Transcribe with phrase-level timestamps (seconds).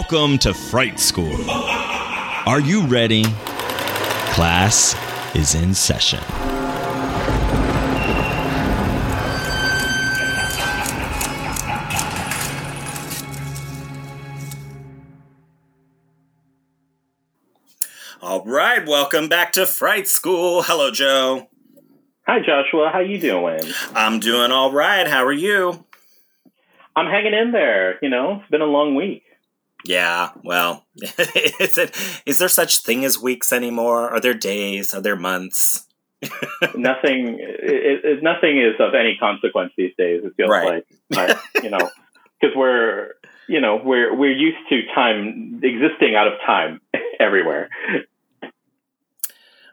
[0.00, 1.50] Welcome to Fright School.
[1.50, 3.24] Are you ready?
[4.30, 4.94] Class
[5.34, 6.20] is in session.
[18.22, 20.62] All right, welcome back to Fright School.
[20.62, 21.48] Hello, Joe.
[22.24, 22.90] Hi, Joshua.
[22.92, 23.62] How you doing?
[23.96, 25.08] I'm doing all right.
[25.08, 25.84] How are you?
[26.94, 27.98] I'm hanging in there.
[28.00, 29.24] You know, it's been a long week.
[29.84, 31.96] Yeah, well, is it
[32.26, 34.10] is there such thing as weeks anymore?
[34.10, 34.92] Are there days?
[34.94, 35.86] Are there months?
[36.74, 37.38] nothing.
[37.40, 40.22] It, it, nothing is of any consequence these days.
[40.24, 40.66] It feels Right.
[40.66, 41.78] like, but, you know,
[42.40, 43.12] because we're
[43.48, 46.80] you know we're we're used to time existing out of time
[47.20, 47.70] everywhere.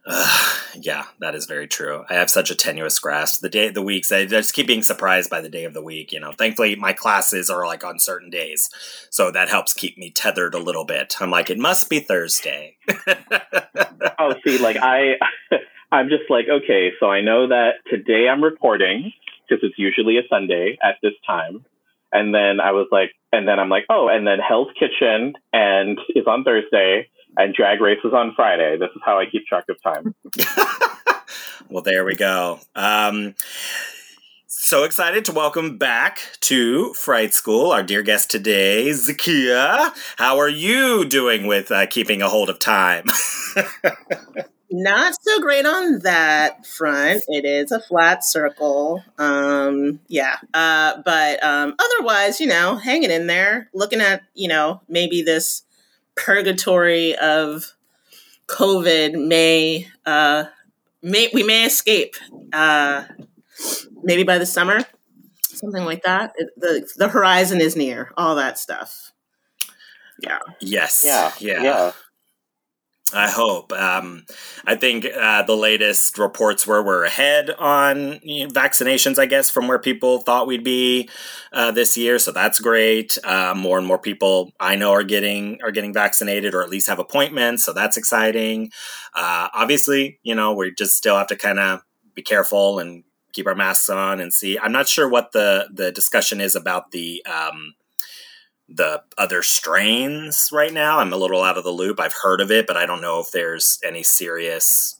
[0.06, 2.06] Ugh, yeah, that is very true.
[2.10, 3.42] I have such a tenuous grasp.
[3.42, 6.12] The day, the weeks, I just keep being surprised by the day of the week.
[6.12, 8.70] You know, thankfully my classes are like on certain days,
[9.10, 11.16] so that helps keep me tethered a little bit.
[11.20, 12.78] I'm like, it must be Thursday.
[14.18, 15.16] Oh, see, like I,
[15.92, 19.12] I'm just like okay, so I know that today I'm reporting
[19.48, 21.66] because it's usually a Sunday at this time,
[22.14, 26.00] and then I was like, and then I'm like, oh, and then Hell's Kitchen and
[26.16, 28.78] is on Thursday, and Drag races on Friday.
[28.78, 30.16] This is how I keep track of time.
[31.70, 32.60] well, there we go.
[32.76, 33.36] Um,
[34.48, 39.92] so excited to welcome back to Fright School our dear guest today, Zakia.
[40.18, 43.06] How are you doing with uh, keeping a hold of time?
[44.72, 47.24] Not so great on that front.
[47.28, 49.04] It is a flat circle.
[49.20, 50.38] Um, yeah.
[50.54, 55.62] Uh, but um, otherwise, you know, hanging in there, looking at, you know, maybe this
[56.16, 57.74] purgatory of
[58.48, 60.46] COVID may, uh,
[61.02, 62.16] may we may escape.
[62.54, 63.06] Uh,
[64.04, 64.80] maybe by the summer,
[65.42, 66.34] something like that.
[66.38, 68.12] It, the the horizon is near.
[68.18, 69.12] All that stuff.
[70.22, 70.40] Yeah.
[70.62, 71.04] yes.
[71.06, 71.62] Yeah, Yeah.
[71.64, 71.92] yeah.
[73.14, 73.72] I hope.
[73.72, 74.26] Um,
[74.66, 79.50] I think uh, the latest reports were we're ahead on you know, vaccinations, I guess,
[79.50, 81.08] from where people thought we'd be
[81.54, 82.18] uh, this year.
[82.18, 83.18] So that's great.
[83.24, 86.88] Uh, more and more people I know are getting are getting vaccinated, or at least
[86.88, 87.64] have appointments.
[87.64, 88.72] So that's exciting.
[89.14, 91.82] Uh, obviously, you know, we just still have to kind of
[92.16, 94.58] be careful and keep our masks on and see.
[94.58, 97.24] I'm not sure what the the discussion is about the.
[97.26, 97.76] Um,
[98.68, 101.00] the other strains right now.
[101.00, 102.00] I'm a little out of the loop.
[102.00, 105.00] I've heard of it, but I don't know if there's any serious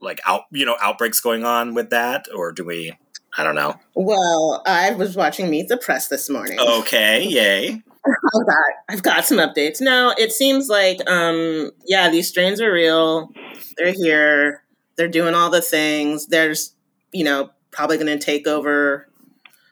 [0.00, 2.92] like out you know outbreaks going on with that or do we
[3.36, 3.74] I don't know.
[3.94, 6.58] Well, I was watching Meet the Press this morning.
[6.60, 7.82] Okay, yay.
[8.06, 9.80] I've got, I've got some updates.
[9.80, 13.32] No, it seems like, um, yeah, these strains are real.
[13.76, 14.62] They're here.
[14.96, 16.26] They're doing all the things.
[16.26, 16.76] There's,
[17.12, 19.08] you know, probably going to take over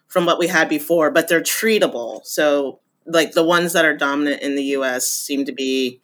[0.08, 2.24] from what we had before, but they're treatable.
[2.24, 5.08] So, like the ones that are dominant in the U.S.
[5.08, 6.00] seem to be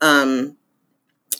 [0.00, 0.56] um,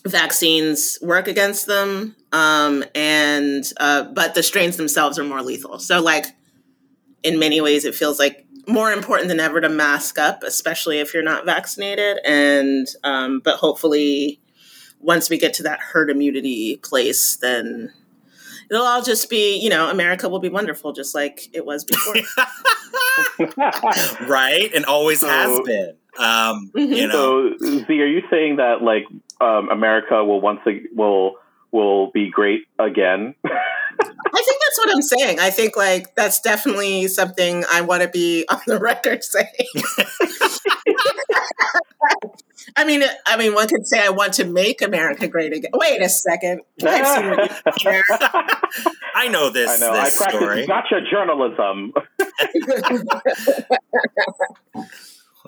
[0.07, 5.79] vaccines work against them, um, and uh, but the strains themselves are more lethal.
[5.79, 6.27] So, like
[7.23, 11.15] in many ways, it feels like more important than ever to mask up, especially if
[11.15, 12.19] you're not vaccinated.
[12.25, 14.41] And um, but hopefully,
[15.01, 17.93] once we get to that herd immunity place, then
[18.71, 22.15] it'll all just be you know America will be wonderful, just like it was before.
[24.29, 24.71] right?
[24.75, 25.95] And always has been.
[26.19, 26.97] Um, Mhm.
[26.97, 27.53] you know.
[27.61, 29.05] So, Z, are you saying that like
[29.41, 31.35] um, America will once ag- will
[31.71, 33.35] will be great again?
[33.45, 35.41] I think that's what I'm saying.
[35.41, 39.47] I think like that's definitely something I want to be on the record saying.
[42.79, 45.73] I mean, I mean, one could say I want to make America great again.
[45.75, 46.61] Wait a second.
[46.87, 48.03] I've seen what you.
[49.17, 49.93] I know this I know.
[49.93, 50.67] I this practice story.
[50.67, 51.93] gotcha journalism.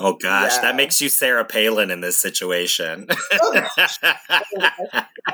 [0.03, 0.63] Oh gosh, Yeah.
[0.63, 3.07] that makes you Sarah Palin in this situation.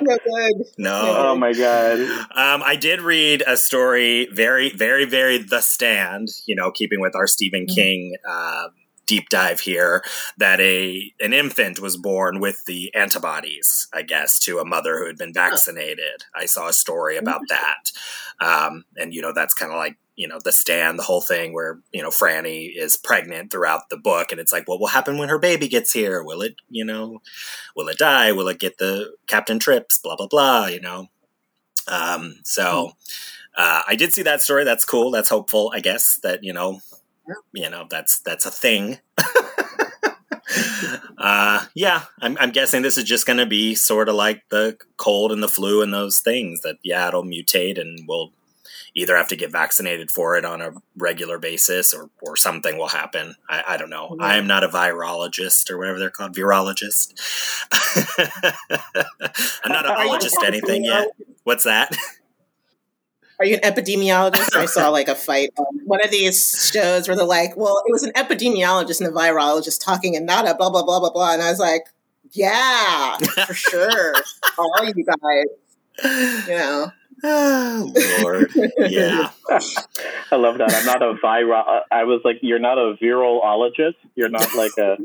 [0.03, 0.67] No good.
[0.77, 1.15] no.
[1.31, 2.01] oh my god.
[2.01, 6.29] Um, I did read a story, very, very, very The Stand.
[6.47, 7.75] You know, keeping with our Stephen Mhm.
[7.75, 8.69] King uh,
[9.07, 10.03] deep dive here,
[10.37, 15.07] that a an infant was born with the antibodies, I guess, to a mother who
[15.07, 16.25] had been vaccinated.
[16.35, 17.93] I saw a story about that,
[18.41, 21.53] um, and you know, that's kind of like you know the stand the whole thing
[21.53, 25.19] where you know Frannie is pregnant throughout the book and it's like what will happen
[25.19, 26.23] when her baby gets here?
[26.23, 27.21] Will it you know
[27.77, 28.33] will it die?
[28.33, 29.99] Will it get the captain trips?
[29.99, 31.09] Blah blah blah you know?
[31.87, 32.93] Um so
[33.57, 34.65] uh, i did see that story.
[34.65, 35.11] That's cool.
[35.11, 36.81] That's hopeful i guess that you know
[37.53, 38.99] you know that's that's a thing
[41.19, 44.79] uh yeah I'm, I'm guessing this is just going to be sort of like the
[44.97, 48.33] cold and the flu and those things that yeah it'll mutate and we'll
[48.97, 52.89] either have to get vaccinated for it on a regular basis or, or something will
[52.89, 53.35] happen.
[53.49, 54.17] I, I don't know.
[54.19, 57.13] I am not a virologist or whatever they're called, virologist.
[59.63, 61.09] I'm not an ologist anything yet.
[61.45, 61.95] What's that?
[63.39, 64.57] Are you an epidemiologist?
[64.57, 67.93] I saw like a fight on one of these shows where they're like, well, it
[67.93, 71.33] was an epidemiologist and a virologist talking and not a blah, blah, blah, blah, blah.
[71.33, 71.83] And I was like,
[72.33, 73.17] yeah,
[73.47, 74.15] for sure.
[74.59, 76.93] All you guys, you know.
[77.25, 77.93] Oh,
[78.23, 78.53] Lord.
[78.79, 79.31] Yeah.
[80.31, 80.73] I love that.
[80.75, 81.81] I'm not a viral.
[81.91, 83.95] I was like, you're not a virologist.
[84.15, 84.97] You're not like a,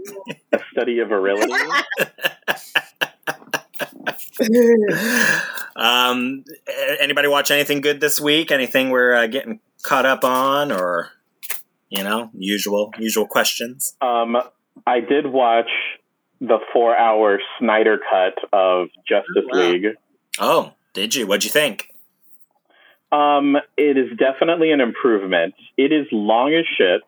[0.51, 1.53] a study of virility.
[5.75, 6.43] um,
[6.99, 8.51] anybody watch anything good this week?
[8.51, 11.09] Anything we're uh, getting caught up on, or
[11.89, 13.95] you know, usual usual questions?
[14.01, 14.37] Um,
[14.85, 15.69] I did watch
[16.39, 19.59] the four-hour Snyder cut of Justice wow.
[19.59, 19.85] League.
[20.39, 21.27] Oh, did you?
[21.27, 21.89] What'd you think?
[23.11, 25.53] Um, it is definitely an improvement.
[25.77, 27.01] It is long as shit.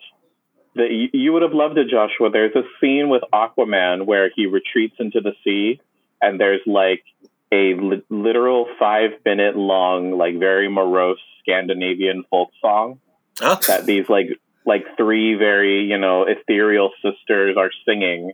[0.76, 2.30] That you, you would have loved it, Joshua.
[2.32, 5.80] There's a scene with Aquaman where he retreats into the sea,
[6.24, 7.04] and there's like
[7.52, 13.00] a li- literal five minute long, like very morose Scandinavian folk song
[13.42, 18.32] Oh, that these like like three very you know ethereal sisters are singing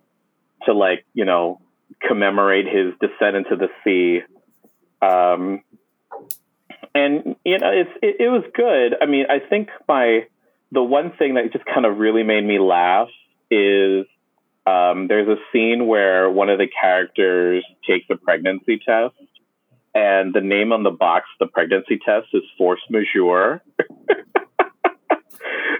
[0.66, 1.62] to like you know
[2.06, 4.22] commemorate his descent into the sea.
[5.02, 5.64] Um,
[6.94, 8.96] and you know it's it, it was good.
[9.02, 10.26] I mean, I think my
[10.72, 13.10] the one thing that just kind of really made me laugh
[13.50, 14.06] is
[14.70, 19.16] um, there's a scene where one of the characters takes a pregnancy test,
[19.96, 23.64] and the name on the box, the pregnancy test, is force majeure.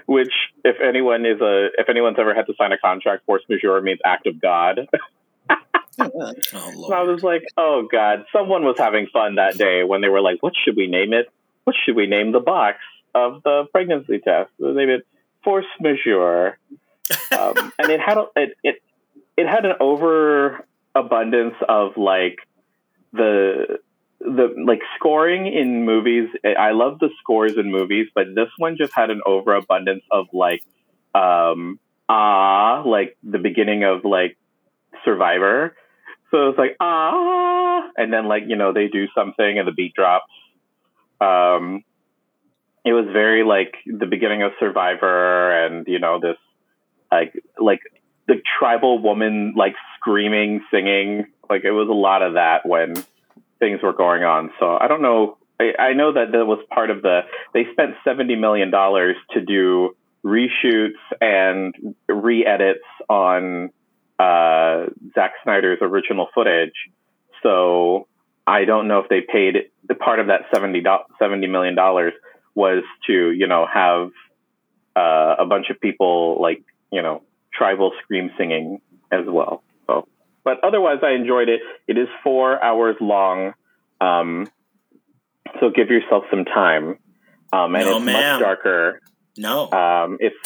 [0.06, 0.32] Which,
[0.64, 4.00] if anyone is a, if anyone's ever had to sign a contract, force majeure means
[4.04, 4.88] act of God.
[6.00, 10.08] oh So I was like, oh God, someone was having fun that day when they
[10.08, 11.30] were like, what should we name it?
[11.62, 12.78] What should we name the box
[13.14, 14.50] of the pregnancy test?
[14.58, 15.06] They they it
[15.44, 16.58] force majeure.
[17.32, 18.82] Um, and it had a, it, it
[19.36, 22.38] it had an overabundance of like
[23.12, 23.78] the
[24.20, 26.28] the like scoring in movies.
[26.44, 30.62] I love the scores in movies, but this one just had an overabundance of like
[31.14, 31.78] um
[32.08, 34.36] ah like the beginning of like
[35.04, 35.74] Survivor.
[36.30, 39.94] So it's like ah, and then like you know they do something and the beat
[39.94, 40.30] drops.
[41.20, 41.84] Um,
[42.84, 46.36] it was very like the beginning of Survivor, and you know this
[47.10, 47.80] like like
[48.26, 51.26] the tribal woman like screaming, singing.
[51.48, 52.94] Like it was a lot of that when
[53.58, 54.50] things were going on.
[54.58, 55.36] So I don't know.
[55.60, 57.22] I, I know that that was part of the.
[57.54, 61.74] They spent seventy million dollars to do reshoots and
[62.08, 63.70] re-edits on
[64.18, 66.74] uh, Zack Snyder's original footage.
[67.42, 68.06] So
[68.46, 71.74] I don't know if they paid the part of that 70, $70 million
[72.54, 74.10] was to, you know, have
[74.94, 77.22] uh, a bunch of people like, you know,
[77.52, 79.62] tribal scream singing as well.
[79.86, 80.06] So,
[80.44, 81.60] but otherwise I enjoyed it.
[81.88, 83.52] It is four hours long.
[84.00, 84.48] Um,
[85.60, 86.98] so give yourself some time.
[87.52, 88.32] Um, and No, it's ma'am.
[88.34, 89.00] much darker.
[89.36, 89.70] No.
[89.72, 90.36] Um, it's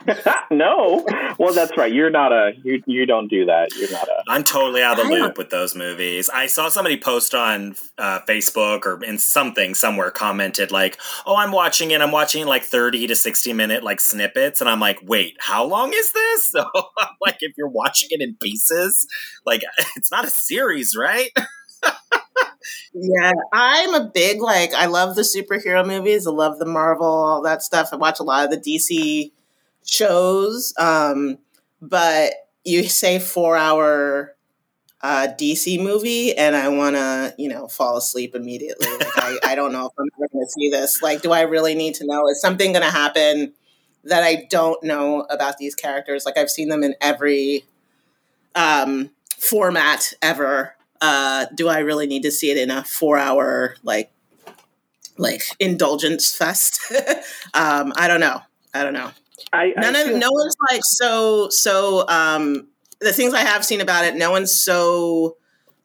[0.50, 1.04] no.
[1.38, 1.92] Well, that's right.
[1.92, 2.82] You're not a you.
[2.86, 3.74] You don't do that.
[3.76, 4.22] You're not a.
[4.28, 6.30] I'm totally out of the loop with those movies.
[6.30, 11.52] I saw somebody post on uh, Facebook or in something somewhere commented like, "Oh, I'm
[11.52, 12.00] watching it.
[12.00, 15.92] I'm watching like 30 to 60 minute like snippets," and I'm like, "Wait, how long
[15.92, 19.06] is this?" So I'm like, if you're watching it in pieces,
[19.46, 19.62] like
[19.96, 21.30] it's not a series, right?
[22.94, 26.26] Yeah, I'm a big like I love the superhero movies.
[26.26, 27.88] I love the Marvel, all that stuff.
[27.92, 29.32] I watch a lot of the DC
[29.86, 30.74] shows.
[30.78, 31.38] Um,
[31.80, 32.32] but
[32.64, 34.34] you say four hour
[35.02, 38.86] uh, DC movie, and I want to, you know, fall asleep immediately.
[38.88, 41.02] Like I, I don't know if I'm ever going to see this.
[41.02, 42.28] Like, do I really need to know?
[42.28, 43.52] Is something going to happen
[44.04, 46.24] that I don't know about these characters?
[46.24, 47.64] Like I've seen them in every
[48.54, 50.76] um, format ever.
[51.00, 54.12] Uh, do I really need to see it in a four hour like
[55.18, 56.80] like indulgence fest?
[57.54, 58.40] um, I don't know.
[58.72, 59.10] I don't know.
[59.52, 62.68] I, None I of feel- no one's like so so um
[63.00, 65.36] the things I have seen about it, no one's so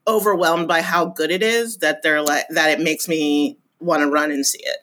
[0.08, 4.08] overwhelmed by how good it is that they're like that it makes me want to
[4.10, 4.78] run and see it.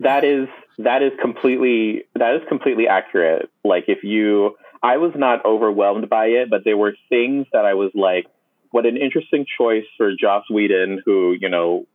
[0.00, 0.48] that is
[0.78, 3.50] that is completely that is completely accurate.
[3.64, 7.74] Like if you, I was not overwhelmed by it, but there were things that I
[7.74, 8.26] was like,
[8.70, 11.86] what an interesting choice for Joss Whedon, who you know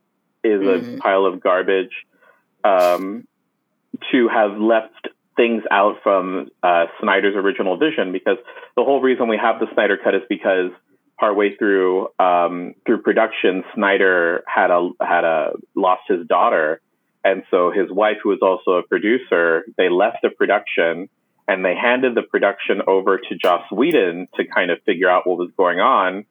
[0.43, 0.98] is a Mhm.
[1.00, 1.93] pile of garbage,
[2.63, 3.27] um,
[4.12, 8.12] to have left things out from uh, Snyder's original vision.
[8.12, 8.38] Because
[8.75, 10.72] the whole reason we have the Snyder cut is because
[11.20, 16.82] partway through um, through production, Snyder had a had a lost his daughter,
[17.25, 21.10] And so his wife, who was also a producer, they left the production
[21.48, 25.39] and they handed the production over to Joss Whedon to kind of figure out what
[25.39, 26.25] was going on.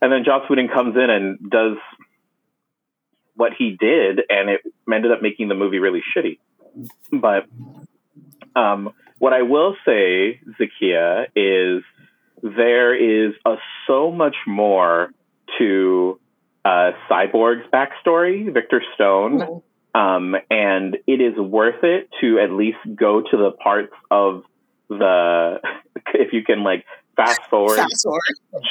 [0.00, 1.76] And then Joss Whedon comes in and does
[3.36, 4.60] what he did, and it
[4.92, 6.38] ended up making the movie really shitty.
[7.12, 7.46] But
[8.56, 11.82] um, what I will say, Zakia, is
[12.42, 13.56] there is a,
[13.86, 15.10] so much more
[15.58, 16.18] to
[16.64, 19.62] uh, Cyborg's backstory, Victor Stone.
[19.94, 24.42] Um, and it is worth it to at least go to the parts of
[24.88, 25.60] the,
[26.14, 26.84] if you can like
[27.16, 28.20] fast forward, Fast forward.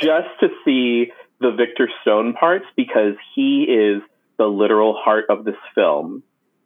[0.01, 4.01] just to see the Victor Stone parts because he is
[4.37, 6.23] the literal heart of this film.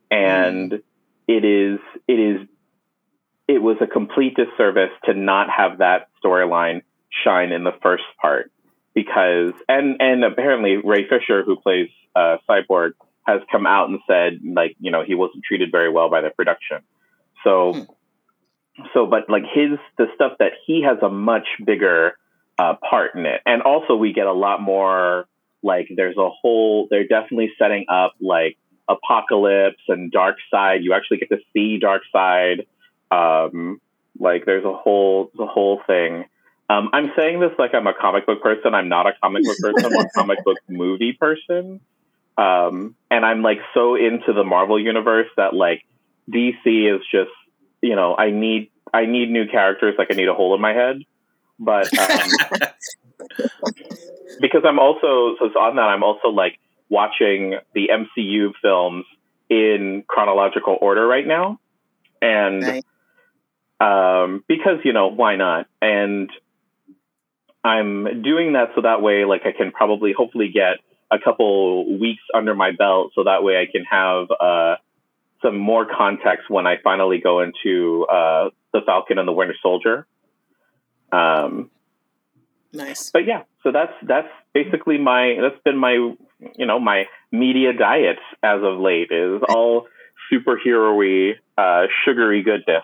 [0.10, 0.82] And Mm.
[1.28, 2.48] it is, it is,
[3.48, 6.82] it was a complete disservice to not have that storyline
[7.24, 8.52] shine in the first part
[8.94, 12.92] because, and, and apparently Ray Fisher, who plays uh, Cyborg,
[13.26, 16.30] has come out and said, like, you know, he wasn't treated very well by the
[16.30, 16.78] production.
[17.44, 18.86] So, Hmm.
[18.94, 22.18] so, but like his, the stuff that he has a much bigger
[22.58, 23.42] uh, part in it.
[23.46, 25.26] And also, we get a lot more
[25.64, 30.84] like there's a whole, they're definitely setting up like Apocalypse and Dark Side.
[30.84, 32.66] You actually get to see Darkseid.
[33.12, 33.80] Um,
[34.20, 36.26] like there's a whole, the whole thing.
[36.70, 38.74] Um, I'm saying this like I'm a comic book person.
[38.74, 39.86] I'm not a comic book person.
[39.86, 41.80] I'm a comic book movie person.
[42.38, 45.84] Um, and I'm like so into the Marvel universe that like
[46.30, 47.32] DC is just,
[47.82, 49.96] you know, I need, I need new characters.
[49.98, 50.98] Like I need a hole in my head.
[51.60, 52.30] But um,
[54.40, 56.60] because I'm also so on that I'm also like
[56.90, 59.06] watching the MCU films
[59.50, 61.60] in chronological order right now,
[62.22, 62.84] and Nice.
[63.80, 65.68] Um, because you know why not?
[65.82, 66.30] And
[67.64, 70.78] I'm doing that so that way like I can probably hopefully get
[71.12, 74.76] a couple weeks under my belt, so that way I can have uh,
[75.42, 80.06] some more context when I finally go into uh, the Falcon and the Winter Soldier.
[81.12, 81.70] Um,
[82.74, 83.12] Nice.
[83.12, 88.18] but yeah, so that's that's basically my that's been my you know my media diet
[88.44, 89.88] as of late is all
[90.32, 92.84] superhero-y, uh, sugary goodness.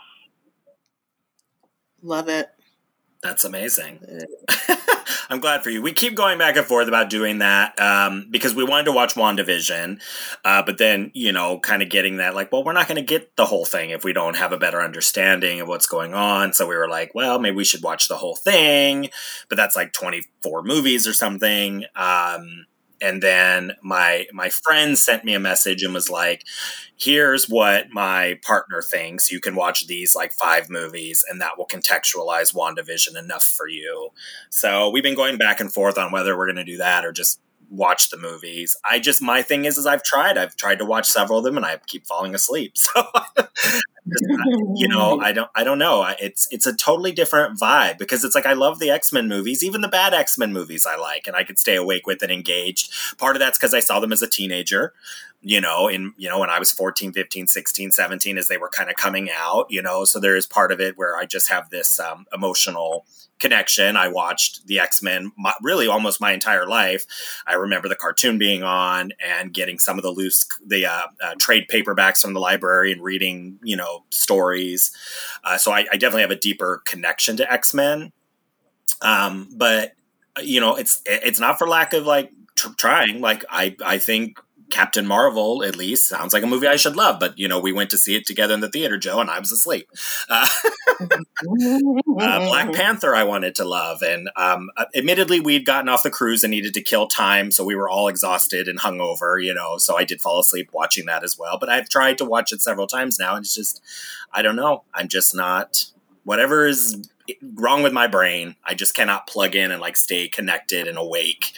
[2.04, 2.50] Love it.
[3.24, 4.06] That's amazing.
[5.30, 5.82] I'm glad for you.
[5.82, 9.16] We keep going back and forth about doing that um, because we wanted to watch
[9.16, 10.02] WandaVision,
[10.44, 13.02] uh, but then, you know, kind of getting that, like, well, we're not going to
[13.02, 16.52] get the whole thing if we don't have a better understanding of what's going on.
[16.52, 19.10] So we were like, well, maybe we should watch the whole thing,
[19.48, 21.86] but that's like 24 movies or something.
[21.96, 22.66] Um,
[23.04, 26.44] and then my my friend sent me a message and was like
[26.98, 29.32] here's what my partner thinks.
[29.32, 34.10] You can watch these like five movies and that will contextualize wandavision enough for you.
[34.50, 37.12] So we've been going back and forth on whether we're going to do that or
[37.12, 38.76] just watch the movies.
[38.90, 40.38] I just my thing is is i've tried.
[40.38, 42.76] I've tried to watch several of them and i keep falling asleep.
[44.06, 44.12] So
[44.76, 46.06] you know i don't i don't know.
[46.20, 49.80] It's it's a totally different vibe because it's like i love the x-men movies even
[49.80, 52.92] the bad x-men movies i like and i could stay awake with and engaged.
[53.18, 54.94] Part of that's because i saw them as a teenager
[55.44, 58.70] you know in you know when i was 14 15 16 17 as they were
[58.70, 61.50] kind of coming out you know so there is part of it where i just
[61.50, 63.06] have this um, emotional
[63.44, 63.98] connection.
[63.98, 67.06] I watched the x-men my, really almost my entire life.
[67.46, 71.36] I remember the cartoon being on and getting some of the loose the uh, uh,
[71.38, 74.96] trade paperbacks from the library and reading you know stories.
[75.44, 78.14] Uh, so I, I definitely have a deeper connection to x-men.
[79.02, 79.92] Um, but
[80.42, 83.20] you know it's it's not for lack of like tr- trying.
[83.20, 84.40] Like i i think
[84.74, 87.20] Captain Marvel, at least, sounds like a movie I should love.
[87.20, 89.38] But you know, we went to see it together in the theater, Joe, and I
[89.38, 89.88] was asleep.
[90.28, 90.48] Uh,
[91.00, 91.20] uh,
[92.08, 96.44] Black Panther, I wanted to love, and um, uh, admittedly, we'd gotten off the cruise
[96.44, 99.42] and needed to kill time, so we were all exhausted and hungover.
[99.42, 101.60] You know, so I did fall asleep watching that as well.
[101.60, 103.80] But I've tried to watch it several times now, and it's just,
[104.34, 105.86] I don't know, I'm just not.
[106.24, 107.08] Whatever is
[107.56, 111.54] wrong with my brain, I just cannot plug in and like stay connected and awake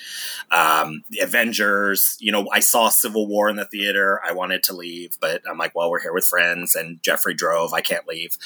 [0.52, 2.18] um, the Avengers.
[2.20, 4.22] You know, I saw Civil War in the theater.
[4.28, 7.74] I wanted to leave, but I'm like, well, we're here with friends, and Jeffrey drove.
[7.74, 8.38] I can't leave.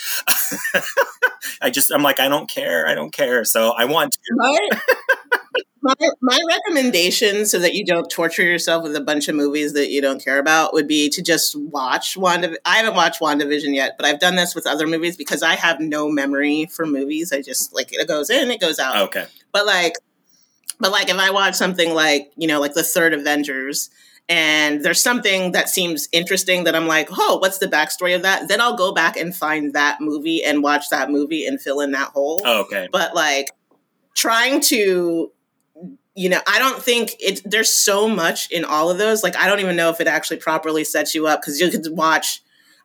[1.61, 2.87] I just, I'm like, I don't care.
[2.87, 3.43] I don't care.
[3.45, 4.79] So I want to.
[5.81, 9.89] my, my recommendation so that you don't torture yourself with a bunch of movies that
[9.89, 12.57] you don't care about would be to just watch Wanda.
[12.65, 15.79] I haven't watched WandaVision yet, but I've done this with other movies because I have
[15.79, 17.31] no memory for movies.
[17.31, 18.95] I just like it goes in, it goes out.
[18.97, 19.25] Oh, okay.
[19.51, 19.93] But like,
[20.79, 23.89] but like if I watch something like you know like the third Avengers.
[24.31, 28.47] And there's something that seems interesting that I'm like, oh, what's the backstory of that?
[28.47, 31.93] Then I'll go back and find that movie and watch that movie and fill in
[31.93, 32.87] that hole oh, Okay.
[32.91, 33.49] but like
[34.13, 35.31] trying to
[36.15, 37.41] you know, I don't think it.
[37.45, 39.23] There's so much in all of those.
[39.23, 41.85] Like, I don't even know if it actually properly sets you up because you could
[41.89, 42.41] watch.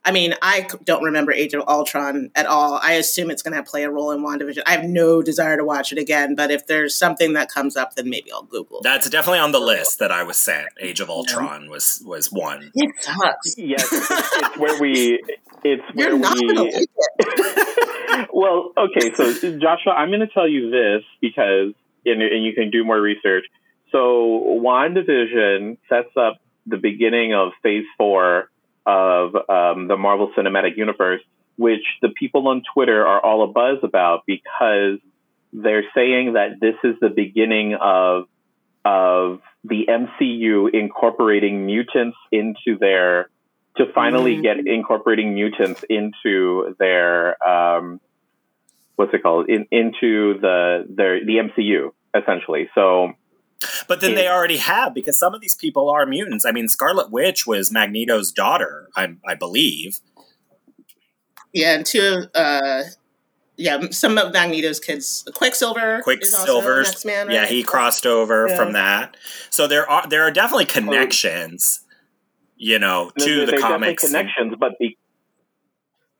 [0.06, 2.78] I mean, I don't remember Age of Ultron at all.
[2.82, 4.62] I assume it's going to play a role in WandaVision.
[4.66, 7.94] I have no desire to watch it again, but if there's something that comes up,
[7.94, 8.82] then maybe I'll Google.
[8.82, 10.68] That's definitely on the list that I was sent.
[10.78, 12.70] Age of Ultron was was one.
[12.74, 13.56] It sucks.
[13.56, 15.22] Yes, it's, it's where we.
[15.64, 16.52] It's where You're not we.
[16.52, 18.28] like it.
[18.32, 21.72] well, okay, so Joshua, I'm going to tell you this because,
[22.06, 23.44] and, and you can do more research.
[23.92, 28.50] So, WandaVision sets up the beginning of Phase Four
[28.86, 31.20] of um, the Marvel Cinematic Universe,
[31.56, 34.98] which the people on Twitter are all abuzz about because
[35.52, 38.26] they're saying that this is the beginning of
[38.84, 43.30] of the MCU incorporating mutants into their
[43.76, 44.42] to finally Mm.
[44.42, 48.00] get incorporating mutants into their um,
[48.96, 52.68] what's it called in, into the their the MCU essentially.
[52.74, 53.12] So
[53.88, 56.44] But then they already have because some of these people are mutants.
[56.44, 59.98] I mean, Scarlet Witch was Magneto's daughter, I, I believe.
[61.52, 62.82] Yeah, and two of uh
[63.56, 67.30] yeah, some of Magneto's kids, Quicksilver, is also Quicksilver's, X Man.
[67.30, 68.56] yeah, he crossed over Yeah.
[68.56, 69.16] from that.
[69.50, 71.84] So there are there are definitely connections,
[72.56, 74.04] you know, to there- the there's comics.
[74.04, 74.98] connections, but be,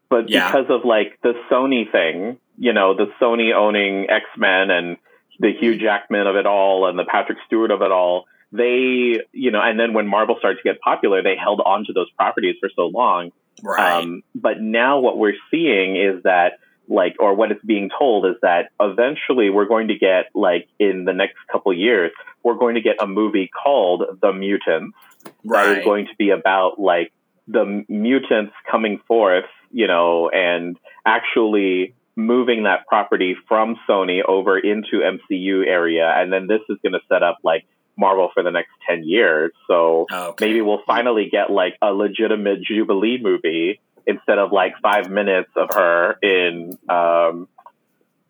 [0.09, 0.47] but Yeah.
[0.51, 4.97] because of like the Sony thing, you know, the Sony owning X Men and
[5.41, 9.51] the Hugh Jackman of it all and the Patrick Stewart of it all, they, you
[9.51, 12.57] know, and then when Marvel started to get popular, they held on to those properties
[12.61, 13.33] for so long.
[13.63, 14.03] right.
[14.03, 16.59] Um, but now what we're seeing is that,
[16.89, 21.05] like, or what is being told is that eventually we're going to get, like, in
[21.05, 22.13] the next couple years,
[22.45, 25.79] we're going to get a movie called The Mutants that right.
[25.79, 27.13] is going to be about, like,
[27.49, 35.01] the mutants coming forth, you know, and actually moving that property from Sony over into
[35.01, 36.13] MCU area.
[36.17, 37.65] And then this is going to set up, like,
[37.97, 39.53] Marvel for the next 10 years.
[39.69, 40.47] So, okay.
[40.47, 45.69] maybe we'll finally get like a legitimate Jubilee movie instead of like five minutes of
[45.75, 47.49] her in um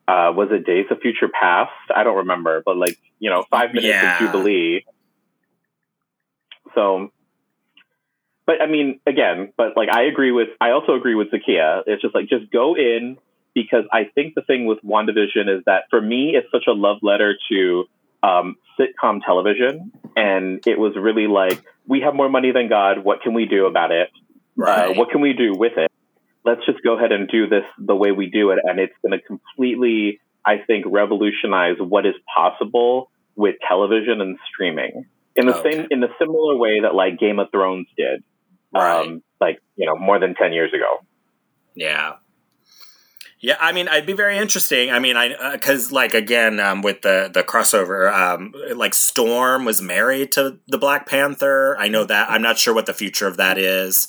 [0.07, 1.73] uh was it Days of Future Past?
[1.95, 4.15] I don't remember, but like, you know, five minutes Yeah.
[4.27, 4.85] of Jubilee.
[6.75, 7.11] So
[8.47, 11.83] but I mean, again, but like I agree with I also agree with Zakia.
[11.87, 13.17] It's just like just go in
[13.55, 16.99] because I think the thing with WandaVision is that for me it's such a love
[17.03, 17.85] letter to
[18.23, 23.05] um, sitcom television, and it was really like we have more money than God.
[23.05, 24.11] What can we do about it?
[24.63, 25.91] Uh, what can we do with it?
[26.45, 29.19] Let's just go ahead and do this the way we do it, and it's going
[29.19, 35.77] to completely, I think, revolutionize what is possible with television and streaming in the Okay.
[35.79, 38.23] same in the similar way that like Game of Thrones did,
[38.73, 39.07] right.
[39.07, 41.01] um, like you know, more than ten years ago.
[41.75, 42.15] Yeah.
[43.45, 44.91] Yeah, I mean, I'd be very interesting.
[44.91, 49.83] I mean, I because like again um, with the the crossover, um, like Storm was
[49.83, 51.77] married to the Black Panther.
[51.79, 52.31] I know that.
[52.31, 54.09] I'm not sure what the future of that is.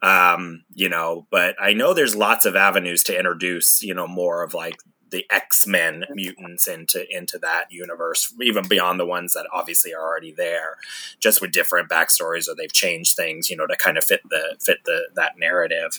[0.00, 4.44] Um, you know, but I know there's lots of avenues to introduce, you know, more
[4.44, 4.76] of like
[5.10, 10.00] the X Men mutants into into that universe, even beyond the ones that obviously are
[10.00, 10.76] already there,
[11.18, 14.56] just with different backstories or they've changed things, you know, to kind of fit the
[14.60, 15.98] fit the that narrative.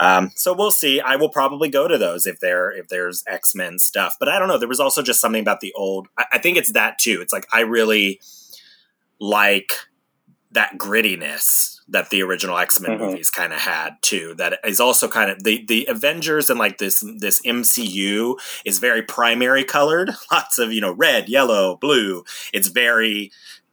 [0.00, 1.00] Um, so we'll see.
[1.00, 4.16] I will probably go to those if there if there's X Men stuff.
[4.18, 4.58] But I don't know.
[4.58, 6.08] There was also just something about the old.
[6.18, 7.20] I, I think it's that too.
[7.20, 8.20] It's like I really
[9.20, 9.72] like
[10.50, 13.00] that grittiness that the original X Men Mhm.
[13.00, 14.34] movies kind of had too.
[14.36, 19.02] That is also kind of the the Avengers and like this this MCU is very
[19.02, 20.10] primary colored.
[20.32, 22.24] Lots of you know red, yellow, blue.
[22.52, 23.30] It's very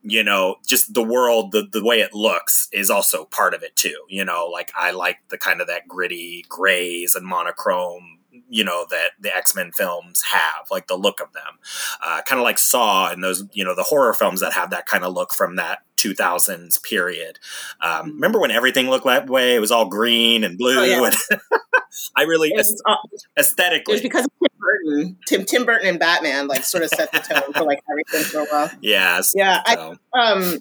[0.10, 3.76] you know just the world the, the way it looks is also part of it
[3.76, 8.19] too you know like i like the kind of that gritty grays and monochrome
[8.50, 11.60] you know that the x-men films have like the look of them
[12.04, 14.86] uh, kind of like saw and those you know the horror films that have that
[14.86, 17.38] kind of look from that 2000s period
[17.82, 21.06] um, remember when everything looked that way it was all green and blue Oh, yeah.
[21.32, 21.42] and
[22.18, 25.18] i really was, uh, it aesthetically was because of Tim Burton.
[25.28, 28.40] Tim Tim Burton and Batman like sort of set the tone for like everything for
[28.40, 28.72] a while.
[28.82, 30.60] yes Yeah, I um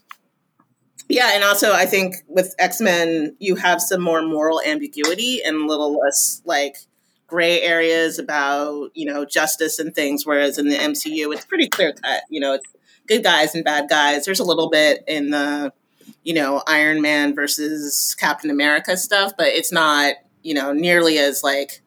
[1.08, 5.66] yeah and also i think with x-men you have some more moral ambiguity and a
[5.66, 6.76] little less like
[7.28, 11.92] gray areas about you know justice and things whereas in the mcu it's pretty clear
[11.92, 12.66] cut you know it's
[13.06, 15.72] good guys and bad guys there's a little bit in the
[16.24, 21.44] you know iron man versus captain america stuff but it's not you know nearly as
[21.44, 21.82] like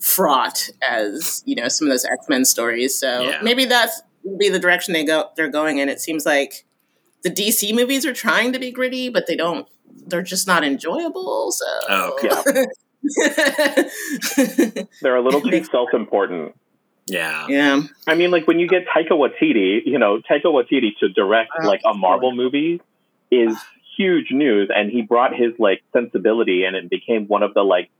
[0.00, 3.40] fraught as you know some of those x-men stories so Yeah.
[3.42, 4.00] maybe that's
[4.38, 6.64] be the direction they go they're going in it seems like
[7.24, 9.66] the DC movies are trying to be gritty, but they don't.
[10.06, 11.50] They're just not enjoyable.
[11.50, 12.64] So Oh, okay.
[15.02, 16.54] They're a little too self important.
[17.06, 17.46] Yeah.
[17.48, 17.82] Yeah.
[18.06, 21.66] I mean, like when you get Taika Waititi, you know, Taika Waititi to direct Oh,
[21.66, 22.80] like a Marvel movie
[23.30, 23.56] is
[23.96, 27.90] huge news, and he brought his like sensibility, and it became one of the like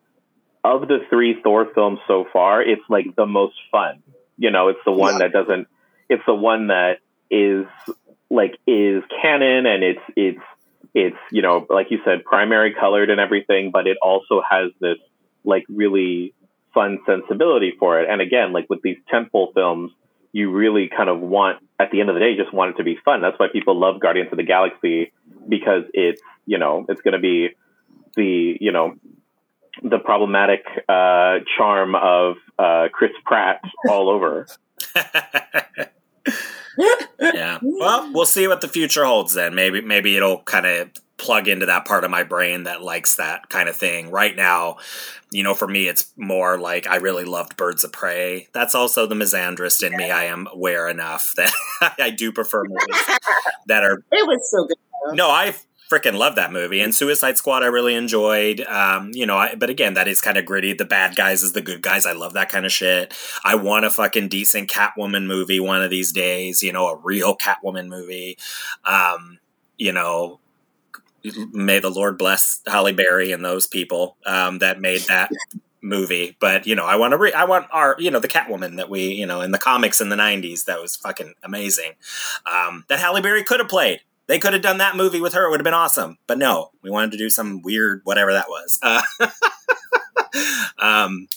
[0.64, 2.60] of the three Thor films so far.
[2.62, 4.02] It's like the most fun.
[4.36, 5.28] You know, it's the one Yeah.
[5.28, 5.68] that doesn't.
[6.10, 6.98] It's the one that
[7.30, 7.66] is
[8.30, 10.40] like is canon, and it's it's
[10.98, 14.98] it's you know like you said, primary colored and everything, but it also has this
[15.44, 16.34] like really
[16.74, 18.08] fun sensibility for it.
[18.10, 19.92] And again, like with these temple films,
[20.32, 22.84] you really kind of want, at the end of the day, just want it to
[22.84, 23.22] be fun.
[23.22, 25.12] That's why people love Guardians of the Galaxy
[25.48, 27.48] because it's, you know, it's going to be
[28.14, 28.94] the, you know,
[29.82, 34.46] the problematic uh, charm of uh, Chris Pratt all over.
[37.20, 37.58] yeah.
[37.62, 39.54] Well, we'll see what the future holds then.
[39.54, 43.48] Maybe maybe it'll kind of plug into that part of my brain that likes that
[43.50, 44.10] kind of thing.
[44.10, 44.76] Right now,
[45.32, 48.48] you know, for me it's more like I really loved Birds of Prey.
[48.52, 50.10] That's also the misandrist in me.
[50.10, 51.52] I am aware enough that
[51.98, 53.02] I do prefer movies
[53.66, 55.16] that are It was so good.
[55.16, 55.54] no, I
[55.90, 56.80] freaking love that movie.
[56.80, 58.60] And Suicide Squad, I really enjoyed.
[58.60, 60.72] Um, you know, I, but again, that is kind of gritty.
[60.72, 62.06] The bad guys is the good guys.
[62.06, 63.14] I love that kind of shit.
[63.44, 66.62] I want a fucking decent Catwoman movie one of these days.
[66.62, 68.36] You know, a real Catwoman movie.
[68.84, 69.38] Um,
[69.78, 70.40] you know,
[71.52, 75.30] may the Lord bless Halle Berry and those people um, that made that
[75.80, 76.36] movie.
[76.38, 77.18] But you know, I want to.
[77.18, 80.00] Re- I want our, you know, the Catwoman that we, you know, in the comics
[80.00, 81.92] in the '90s that was fucking amazing.
[82.46, 84.00] Um, that Halle Berry could have played.
[84.28, 85.46] They could have done that movie with her.
[85.46, 86.18] It would have been awesome.
[86.26, 88.78] But no, we wanted to do some weird whatever that was.
[88.82, 89.02] Uh,
[90.78, 91.28] um,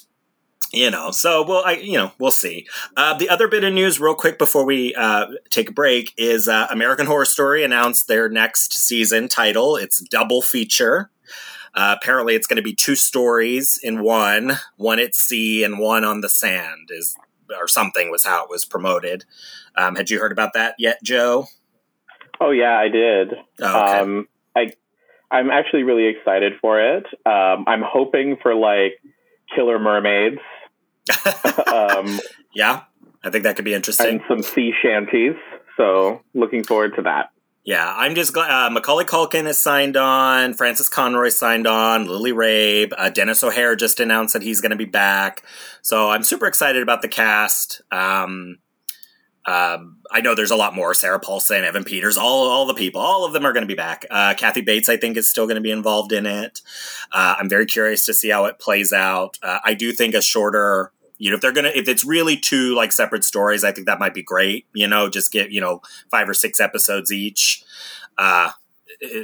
[0.73, 2.67] you know, so we'll, I, you know, we'll see.
[2.95, 6.47] Uh, the other bit of news, real quick, before we uh, take a break, is
[6.47, 9.75] uh, American Horror Story announced their next season title.
[9.75, 11.09] It's double feature.
[11.73, 16.03] Uh, apparently, it's going to be two stories in one, one at sea and one
[16.03, 17.15] on the sand, is
[17.57, 19.25] or something was how it was promoted.
[19.75, 21.47] Um, had you heard about that yet, Joe?
[22.41, 23.33] Oh yeah, I did.
[23.61, 23.99] Oh, okay.
[23.99, 24.73] Um, I
[25.31, 27.05] I'm actually really excited for it.
[27.25, 28.99] Um, I'm hoping for like
[29.55, 30.39] killer mermaids
[31.67, 32.19] um,
[32.53, 32.83] yeah,
[33.23, 34.07] I think that could be interesting.
[34.07, 35.35] and some sea shanties.
[35.77, 37.31] So looking forward to that.
[37.63, 42.31] Yeah, I'm just glad uh, Macaulay Culkin is signed on, Frances Conroy signed on, Lily
[42.31, 45.43] Rabe, uh, Denis O'Hare just announced that he's going to be back.
[45.83, 47.81] So I'm super excited about the cast.
[47.91, 48.57] Um,
[49.45, 50.93] um, I know there's a lot more.
[50.93, 53.73] Sarah Paulson, Evan Peters, all all the people, all of them are going to be
[53.75, 54.05] back.
[54.11, 56.61] Uh, Kathy Bates, I think, is still going to be involved in it.
[57.11, 59.39] Uh, I'm very curious to see how it plays out.
[59.41, 62.75] Uh, I do think a shorter, you know, if they're gonna, if it's really two
[62.75, 64.67] like separate stories, I think that might be great.
[64.73, 67.63] You know, just get you know five or six episodes each.
[68.19, 68.51] Uh,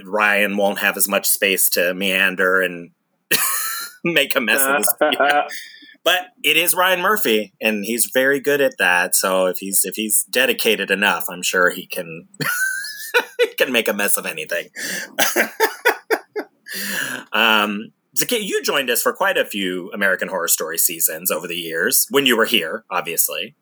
[0.04, 2.90] Ryan won't have as much space to meander and
[4.04, 5.54] make a mess of this.
[6.08, 9.14] But it is Ryan Murphy, and he's very good at that.
[9.14, 12.30] So if he's if he's dedicated enough, I'm sure he can
[13.42, 14.70] he can make a mess of anything.
[17.34, 17.92] um,
[18.32, 22.26] you joined us for quite a few American Horror Story seasons over the years when
[22.26, 23.58] you were here, obviously.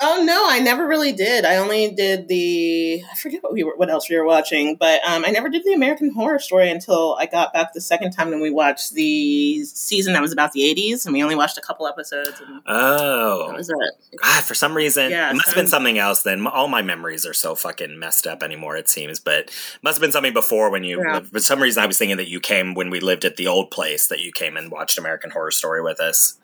[0.00, 1.44] Oh no, I never really did.
[1.44, 5.00] I only did the I forget what we were what else we were watching, but
[5.04, 8.32] um, I never did the American Horror Story until I got back the second time
[8.32, 11.60] and we watched the season that was about the '80s, and we only watched a
[11.60, 12.40] couple episodes.
[12.40, 13.76] And that Oh, was it.
[14.22, 16.22] God, for some reason, Yeah, it must have been some- something else.
[16.22, 18.76] Then all my memories are so fucking messed up anymore.
[18.76, 19.50] It seems, but
[19.82, 21.02] must have been something before when you.
[21.04, 21.20] Yeah.
[21.20, 23.72] For some reason, I was thinking that you came when we lived at the old
[23.72, 24.06] place.
[24.06, 26.37] That you came and watched American Horror Story with us.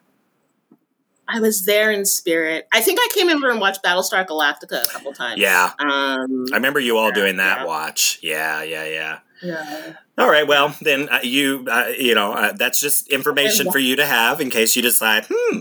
[1.29, 2.67] I was there in spirit.
[2.73, 5.41] I think I came over and watched Battlestar Galactica a couple times.
[5.41, 5.71] Yeah.
[5.79, 7.65] Um, I remember you all Yeah, doing that yeah.
[7.65, 8.19] watch.
[8.23, 9.19] Yeah, yeah, yeah.
[9.43, 9.93] yeah.
[10.17, 13.97] All right, well then uh, you uh, you know uh, that's just information for you
[13.97, 15.59] to have in case you decide, hmm,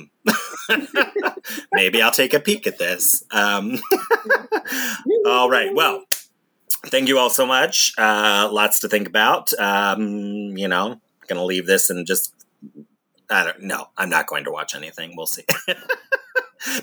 [1.74, 3.24] maybe I'll take a peek at this.
[3.32, 3.80] Um,
[5.26, 6.04] all right, well,
[6.86, 7.94] thank you all so much.
[7.98, 9.52] Uh, lots to think about.
[9.60, 12.34] Um, you know, gonna leave this and just
[13.30, 13.88] I don't know.
[13.98, 15.16] I'm not going to watch anything.
[15.16, 15.44] We'll see.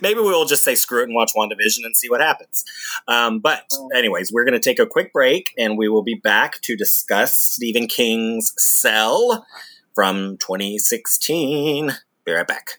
[0.03, 2.64] Maybe we will just say screw it and watch WandaVision and see what happens.
[3.09, 6.61] Um, but, anyways, we're going to take a quick break and we will be back
[6.62, 9.46] to discuss Stephen King's Cell
[9.94, 11.92] from 2016.
[12.24, 12.79] Be right back.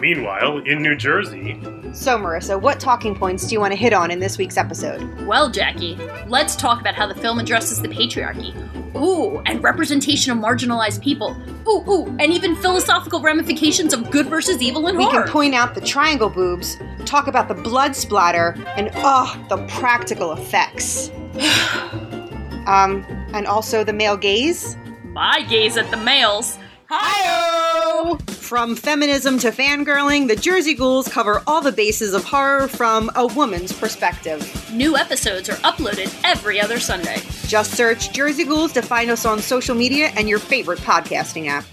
[0.00, 1.58] Meanwhile, in New Jersey,
[1.92, 5.02] So, Marissa, what talking points do you want to hit on in this week's episode?
[5.26, 8.54] Well, Jackie, let's talk about how the film addresses the patriarchy.
[8.94, 11.36] Ooh, and representation of marginalized people.
[11.66, 14.98] Ooh, ooh, and even philosophical ramifications of good versus evil in it.
[14.98, 15.22] We horror.
[15.24, 20.32] can point out the triangle boobs, talk about the blood splatter, and oh, the practical
[20.32, 21.10] effects.
[22.66, 24.76] um, and also the male gaze.
[25.04, 26.58] My gaze at the males.
[26.88, 28.16] Hi!
[28.28, 33.26] From feminism to fangirling, the Jersey Ghouls cover all the bases of horror from a
[33.26, 34.70] woman's perspective.
[34.72, 37.16] New episodes are uploaded every other Sunday.
[37.48, 41.64] Just search Jersey Ghouls to find us on social media and your favorite podcasting app.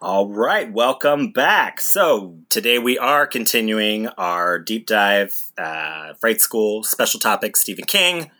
[0.00, 1.82] All right, welcome back.
[1.82, 8.30] So today we are continuing our deep dive, uh, Fright School special topic, Stephen King.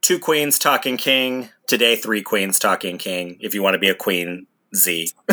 [0.00, 1.50] Two queens talking king.
[1.68, 3.36] Today, three queens talking king.
[3.40, 5.10] If you want to be a queen, Z.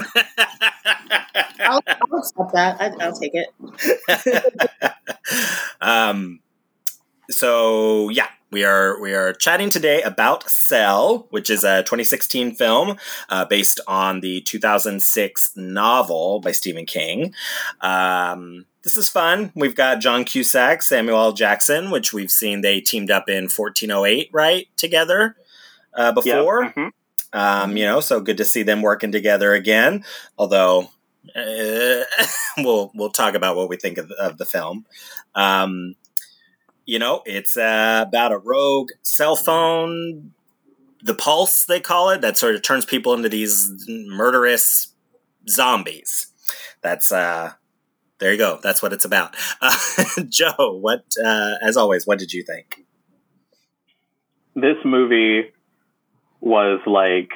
[1.60, 2.76] I'll, I'll accept that.
[2.82, 4.94] I, I'll take it.
[5.82, 6.42] um,
[7.30, 12.98] so yeah, we are we are chatting today about Cell, which is a 2016 film
[13.30, 17.34] uh, based on the 2006 novel by Stephen King.
[17.80, 19.54] Um, this is fun.
[19.56, 21.32] We've got John Cusack, Samuel L.
[21.32, 25.38] Jackson, which we've seen they teamed up in 1408, right, together
[25.96, 26.64] uh, before.
[26.64, 26.92] Yeah, mhm.
[27.34, 30.06] Um, you know, so good to see them working together again.
[30.38, 30.90] Although
[31.36, 32.04] uh,
[32.58, 34.86] we'll we'll talk about what we think of, of the film.
[35.34, 35.96] Um,
[36.86, 40.32] you know, it's uh, about a rogue cell phone,
[41.02, 44.94] the pulse they call it, that sort of turns people into these murderous
[45.50, 46.28] zombies.
[46.82, 47.54] That's uh,
[48.20, 48.60] there you go.
[48.62, 49.36] That's what it's about.
[49.62, 49.76] Uh,
[50.30, 52.86] Joe, what uh, as always, what did you think?
[54.56, 55.52] this movie
[56.46, 57.32] was like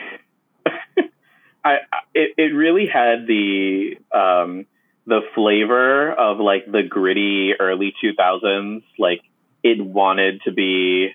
[1.65, 1.78] I
[2.13, 4.65] it, it really had the um
[5.06, 9.22] the flavor of like the gritty early 2000s like
[9.63, 11.10] it wanted to be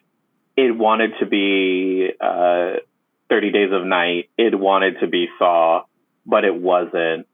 [0.57, 2.81] it wanted to be uh
[3.31, 4.29] 30 days of night.
[4.37, 5.85] It wanted to be saw
[6.27, 7.27] but it wasn't.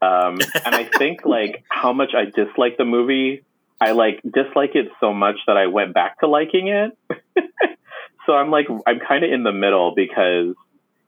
[0.00, 3.42] Um and i think like how much i dislike the movie
[3.80, 6.96] i like dislike it so much that i went back to liking it
[8.26, 10.54] so I'm like I'm kind of in the middle because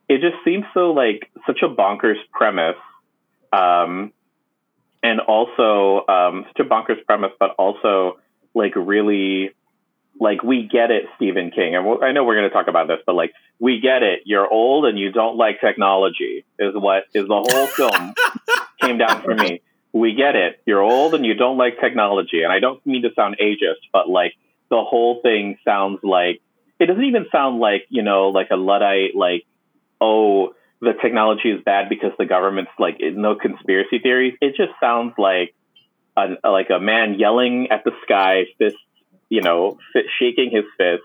[0.08, 2.76] it just seems so like such a bonkers premise,
[3.52, 4.12] um,
[5.02, 8.18] and also um, such a bonkers premise, but also
[8.54, 9.52] like really
[10.18, 12.88] like we get it, Stephen King, and we'll, I know we're going to talk about
[12.88, 14.20] this, but like we get it.
[14.24, 18.14] You're old and you don't like technology is what is the whole film
[18.80, 19.60] came down for me.
[19.92, 20.60] We get it.
[20.66, 24.08] You're old and you don't like technology, and I don't mean to sound ageist, but
[24.08, 24.34] like
[24.70, 26.40] the whole thing sounds like
[26.78, 29.44] it doesn't even sound like you know like a luddite like
[30.00, 34.34] oh the technology is bad because the government's like no conspiracy theories.
[34.42, 35.54] It just sounds like
[36.16, 38.76] a, like a man yelling at the sky fist
[39.28, 41.02] you know fi- shaking his fist.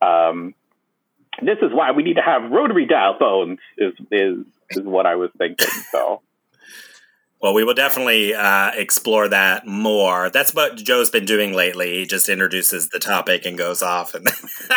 [0.00, 0.54] Um
[1.42, 4.38] this is why we need to have rotary dial phones is is
[4.70, 6.22] is what i was thinking so
[7.40, 10.30] Well, we will definitely uh, explore that more.
[10.30, 11.98] That's what Joe's been doing lately.
[11.98, 14.26] He just introduces the topic and goes off, and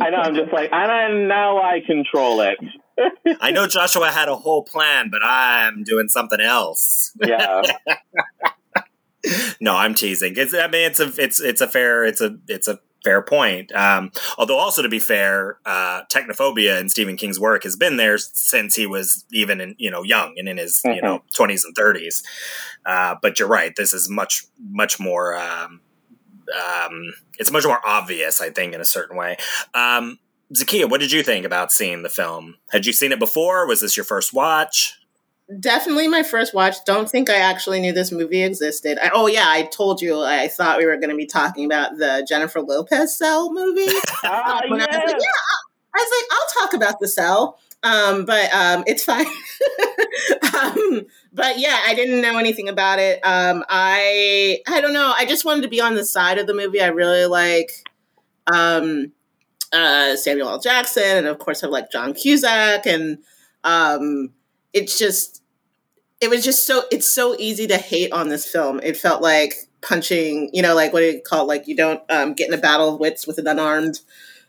[0.00, 2.58] i know i'm just like i don't now i control it
[3.40, 7.12] I know Joshua had a whole plan, but I'm doing something else.
[7.24, 7.62] yeah
[9.60, 10.34] No, I'm teasing.
[10.36, 13.72] It's, I mean, it's a it's it's a fair it's a it's a fair point.
[13.72, 18.18] Um, although, also to be fair, uh, technophobia in Stephen King's work has been there
[18.18, 21.76] since he was even in you know young and in his you know 20s and
[21.76, 22.22] 30s.
[22.84, 23.74] Uh, but you're right.
[23.76, 25.36] This is much much more.
[25.36, 25.80] Um,
[26.52, 29.36] um, it's much more obvious, I think, in a certain way.
[29.74, 30.18] Um,
[30.54, 32.56] Zakia, what did you think about seeing the film?
[32.70, 33.66] Had you seen it before?
[33.66, 34.98] Was this your first watch?
[35.58, 36.84] Definitely my first watch.
[36.84, 38.98] Don't think I actually knew this movie existed.
[39.02, 41.98] I, oh yeah, I told you I thought we were going to be talking about
[41.98, 43.86] the Jennifer Lopez Cell movie.
[44.24, 48.24] ah, when I was like, yeah, I was like, I'll talk about the cell, um,
[48.24, 49.26] but um, it's fine.
[50.54, 51.02] um,
[51.32, 53.20] but yeah, I didn't know anything about it.
[53.24, 55.12] Um, I I don't know.
[55.16, 56.80] I just wanted to be on the side of the movie.
[56.80, 57.70] I really like
[58.52, 59.12] um,
[59.72, 60.60] uh, Samuel L.
[60.60, 63.18] Jackson, and of course, I like John Cusack, and
[63.64, 64.30] um,
[64.72, 65.42] it's just
[66.20, 68.80] it was just so it's so easy to hate on this film.
[68.82, 71.48] It felt like punching, you know, like what do you call it?
[71.48, 74.00] like you don't um, get in a battle of wits with an unarmed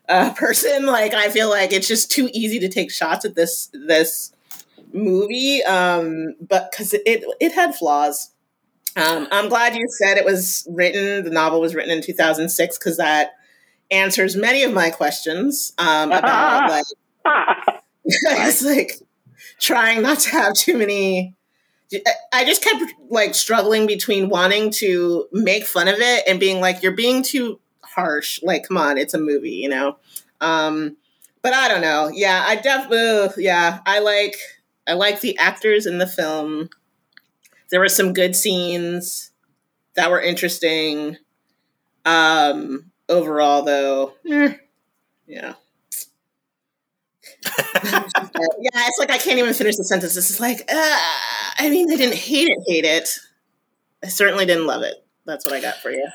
[0.08, 0.86] uh, person.
[0.86, 4.34] Like I feel like it's just too easy to take shots at this this
[4.94, 8.30] movie, um, but because it, it it had flaws.
[8.96, 11.24] Um, I'm glad you said it was written.
[11.24, 13.32] The novel was written in 2006 because that
[13.90, 16.86] answers many of my questions um, about like
[18.06, 19.00] it's like
[19.64, 21.36] trying not to have too many
[22.34, 26.82] I just kept like struggling between wanting to make fun of it and being like,
[26.82, 28.42] you're being too harsh.
[28.42, 29.98] Like, come on, it's a movie, you know?
[30.42, 30.98] Um,
[31.42, 32.10] but I don't know.
[32.14, 34.36] Yeah, I definitely, yeah, I like,
[34.88, 36.70] I like the actors in the film.
[37.70, 39.32] There were some good scenes
[39.96, 41.18] that were interesting.
[42.06, 44.56] Um, overall though, eh,
[45.28, 45.54] yeah.
[47.84, 50.16] yeah, it's like I can't even finish the sentence.
[50.16, 51.00] It's just like, uh,
[51.58, 53.10] I mean, I didn't hate it, hate it.
[54.04, 55.06] I certainly didn't love it.
[55.26, 56.08] That's what I got for you.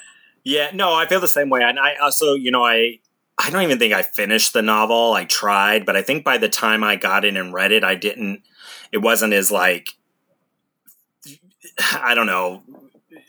[0.45, 1.63] Yeah, no, I feel the same way.
[1.63, 3.01] And I also, you know, I
[3.39, 5.13] I don't even think I finished the novel.
[5.13, 7.95] I tried, but I think by the time I got in and read it, I
[7.95, 8.43] didn't
[8.93, 9.97] it wasn't as like
[11.93, 12.63] I don't know,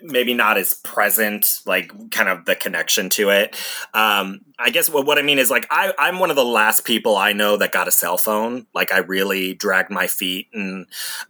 [0.01, 3.55] maybe not as present, like kind of the connection to it.
[3.93, 6.85] Um, I guess what, what I mean is like I, I'm one of the last
[6.85, 8.67] people I know that got a cell phone.
[8.73, 10.85] Like I really dragged my feet and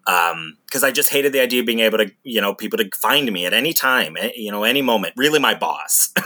[0.06, 2.90] because um, I just hated the idea of being able to, you know, people to
[2.96, 5.14] find me at any time, you know, any moment.
[5.18, 6.14] Really, my boss.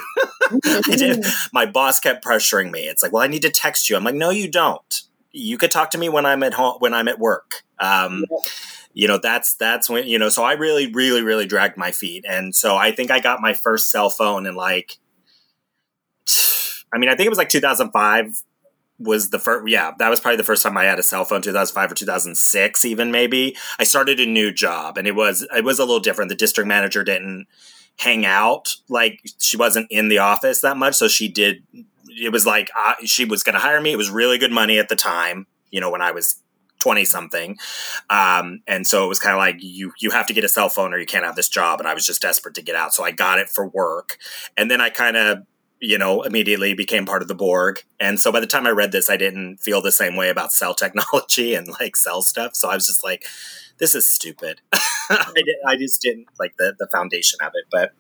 [0.65, 2.88] I did, my boss kept pressuring me.
[2.88, 3.95] It's like, well, I need to text you.
[3.95, 5.01] I'm like, no, you don't.
[5.32, 7.63] You could talk to me when I'm at home when I'm at work.
[7.79, 8.38] Um, yeah
[8.93, 12.25] you know that's that's when you know so i really really really dragged my feet.
[12.27, 14.97] And so i think i got my first cell phone in like
[16.93, 18.43] i mean i think it was like 2005
[18.99, 21.41] was the first yeah that was probably the first time i had a cell phone
[21.41, 23.56] 2005 or 2006 even maybe.
[23.79, 26.29] I started a new job and it was it was a little different.
[26.29, 27.47] The district manager didn't
[27.97, 30.95] hang out like she wasn't in the office that much.
[30.95, 31.63] So she did
[32.08, 33.91] it was like uh, she was going to hire me.
[33.91, 36.41] It was really good money at the time you know when i was
[36.83, 37.57] 20 something.
[38.09, 40.67] Um, and so it was kind of like, you, you have to get a cell
[40.67, 41.79] phone or you can't have this job.
[41.79, 42.93] And I was just desperate to get out.
[42.93, 44.17] So I got it for work.
[44.57, 45.45] And then I kind of,
[45.79, 47.81] you know, immediately became part of the Borg.
[48.01, 50.51] And so by the time I read this, I didn't feel the same way about
[50.51, 52.53] cell technology and like cell stuff.
[52.53, 53.25] So I was just like,
[53.83, 54.61] this is stupid.
[55.09, 57.65] I, did, I, just didn't like the, the foundation of it.
[57.69, 57.91] But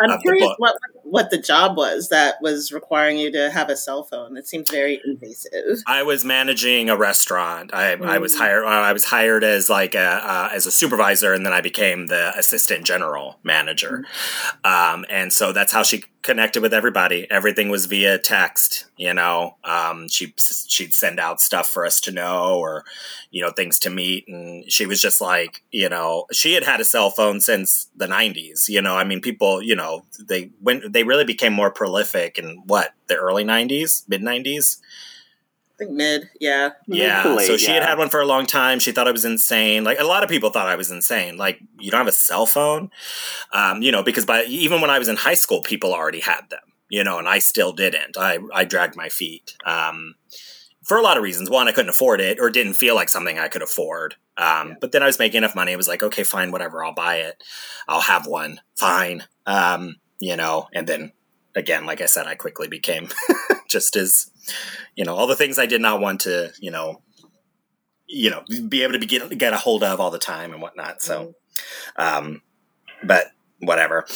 [0.00, 3.76] I'm uh, curious what what the job was that was requiring you to have a
[3.76, 4.38] cell phone.
[4.38, 5.82] It seems very invasive.
[5.86, 7.74] I was managing a restaurant.
[7.74, 8.06] I, mm.
[8.06, 8.38] I was mm.
[8.38, 8.64] hired.
[8.64, 12.32] I was hired as like a uh, as a supervisor, and then I became the
[12.38, 14.06] assistant general manager.
[14.64, 14.94] Mm.
[14.94, 17.26] Um, and so that's how she connected with everybody.
[17.30, 18.86] Everything was via text.
[18.96, 22.84] You know, um, she she'd send out stuff for us to know, or
[23.30, 26.80] you know, things to meet, and she was just like, you know, she had had
[26.80, 28.68] a cell phone since the '90s.
[28.68, 32.62] You know, I mean, people, you know, they when they really became more prolific in
[32.66, 34.78] what the early '90s, mid '90s.
[35.76, 36.70] I think mid, yeah.
[36.86, 37.34] Yeah.
[37.34, 37.74] Late, so she yeah.
[37.74, 38.78] had had one for a long time.
[38.78, 39.84] She thought I was insane.
[39.84, 41.36] Like a lot of people thought I was insane.
[41.36, 42.90] Like you don't have a cell phone,
[43.52, 46.48] um, you know, because by even when I was in high school, people already had
[46.48, 48.16] them, you know, and I still didn't.
[48.16, 50.14] I I dragged my feet um,
[50.82, 51.50] for a lot of reasons.
[51.50, 54.14] One, I couldn't afford it, or didn't feel like something I could afford.
[54.38, 54.74] Um, yeah.
[54.80, 55.72] But then I was making enough money.
[55.72, 56.82] It was like, okay, fine, whatever.
[56.82, 57.42] I'll buy it.
[57.86, 58.60] I'll have one.
[58.76, 59.24] Fine.
[59.44, 61.12] Um, you know, and then
[61.54, 63.08] again, like I said, I quickly became
[63.68, 64.30] just as
[64.94, 67.02] you know all the things I did not want to you know
[68.06, 70.62] you know be able to be get, get a hold of all the time and
[70.62, 71.02] whatnot.
[71.02, 71.34] So,
[71.96, 72.42] um,
[73.02, 73.26] but
[73.60, 74.06] whatever.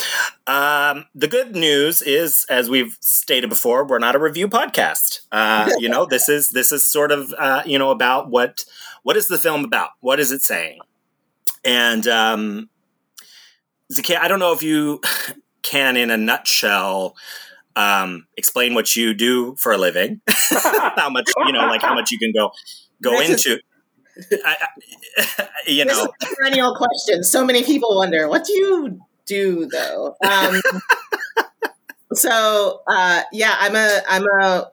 [0.47, 5.21] Um, the good news is, as we've stated before, we're not a review podcast.
[5.33, 8.65] Uh, you know, this is this is sort of uh, you know about what
[9.03, 9.91] what is the film about?
[10.01, 10.81] What is it saying?
[11.65, 12.71] And um,
[13.93, 15.01] Zakia, I don't know if you
[15.63, 17.17] can, in a nutshell,
[17.77, 22.11] um, explain what you do for a living, how much you know, like how much
[22.11, 22.51] you can go
[23.03, 23.61] go into.
[24.17, 24.57] Is, I,
[25.19, 27.23] I, you know, perennial question.
[27.23, 30.17] So many people wonder, what do you do though?
[30.25, 30.61] Um,
[32.15, 34.71] so uh, yeah, I'm a I'm a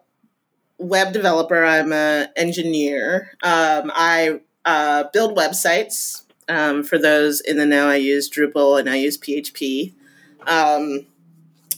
[0.78, 1.64] web developer.
[1.64, 3.32] I'm a engineer.
[3.44, 6.24] Um, I uh, build websites.
[6.50, 9.94] Um, for those in the know, I use Drupal and I use PHP.
[10.48, 11.06] Um,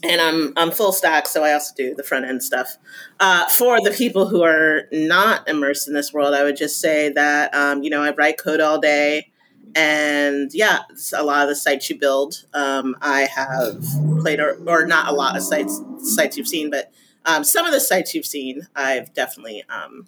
[0.04, 2.78] and I'm I'm full stack, so I also do the front end stuff.
[3.20, 7.10] Uh, for the people who are not immersed in this world, I would just say
[7.10, 9.32] that um, you know I write code all day,
[9.76, 10.80] and yeah,
[11.16, 13.84] a lot of the sites you build, um, I have
[14.22, 16.92] played or, or not a lot of sites sites you've seen, but
[17.26, 20.08] um, some of the sites you've seen, I've definitely um,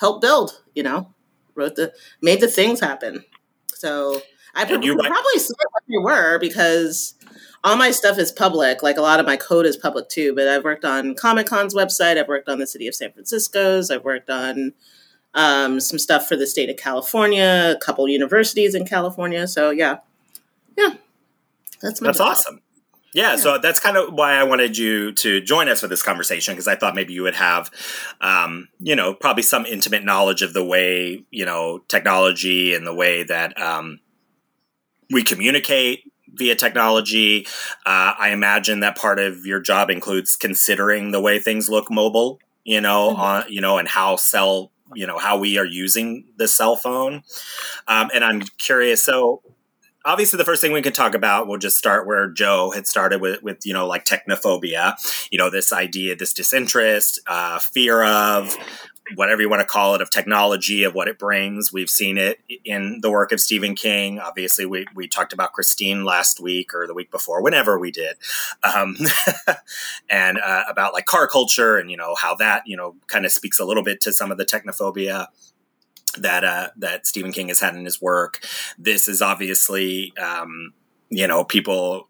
[0.00, 0.62] helped build.
[0.74, 1.14] You know,
[1.54, 3.24] wrote the made the things happen.
[3.74, 4.20] So
[4.54, 7.14] I probably, probably say what they were because
[7.64, 8.82] all my stuff is public.
[8.82, 10.34] Like a lot of my code is public too.
[10.34, 12.18] But I've worked on Comic Con's website.
[12.18, 13.90] I've worked on the city of San Francisco's.
[13.90, 14.72] I've worked on
[15.34, 19.46] um, some stuff for the state of California, a couple universities in California.
[19.46, 19.98] So yeah,
[20.76, 20.94] yeah,
[21.80, 22.28] that's that's job.
[22.28, 22.60] awesome.
[23.14, 26.02] Yeah, yeah, so that's kind of why I wanted you to join us for this
[26.02, 27.70] conversation because I thought maybe you would have,
[28.22, 32.94] um, you know, probably some intimate knowledge of the way you know technology and the
[32.94, 34.00] way that um,
[35.10, 37.46] we communicate via technology.
[37.86, 42.40] Uh, I imagine that part of your job includes considering the way things look mobile,
[42.64, 43.20] you know, mm-hmm.
[43.20, 47.22] on you know, and how cell, you know, how we are using the cell phone.
[47.88, 49.02] Um, and I'm curious.
[49.02, 49.42] So,
[50.04, 53.20] obviously, the first thing we can talk about, we'll just start where Joe had started
[53.20, 54.94] with, with you know, like technophobia.
[55.30, 58.56] You know, this idea, this disinterest, uh, fear of.
[59.14, 61.72] Whatever you want to call it, of technology, of what it brings.
[61.72, 64.18] We've seen it in the work of Stephen King.
[64.18, 68.16] Obviously, we, we talked about Christine last week or the week before, whenever we did,
[68.62, 68.96] um,
[70.10, 73.32] and uh, about like car culture and, you know, how that, you know, kind of
[73.32, 75.26] speaks a little bit to some of the technophobia
[76.18, 78.44] that uh, that Stephen King has had in his work.
[78.78, 80.72] This is obviously, um,
[81.08, 82.08] you know, people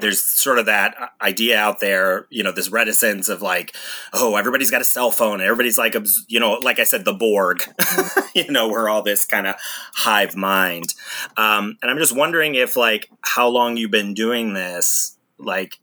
[0.00, 3.74] there's sort of that idea out there, you know, this reticence of like,
[4.12, 5.40] oh, everybody's got a cell phone.
[5.40, 5.96] Everybody's like,
[6.28, 7.62] you know, like I said, the Borg,
[8.34, 9.56] you know, we're all this kind of
[9.94, 10.94] hive mind.
[11.36, 15.78] Um, and I'm just wondering if, like, how long you've been doing this, like,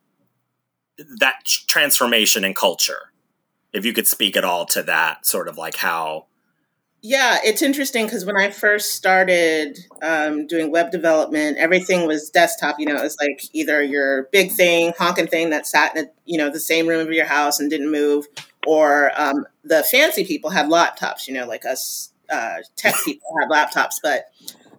[1.20, 3.12] that transformation in culture.
[3.72, 6.28] If you could speak at all to that, sort of like how
[7.06, 12.80] yeah, it's interesting because when I first started um, doing web development, everything was desktop.
[12.80, 16.08] You know, it was like either your big thing, honking thing that sat in a,
[16.26, 18.28] you know the same room of your house and didn't move,
[18.66, 21.28] or um, the fancy people had laptops.
[21.28, 24.28] You know, like us uh, tech people had laptops, but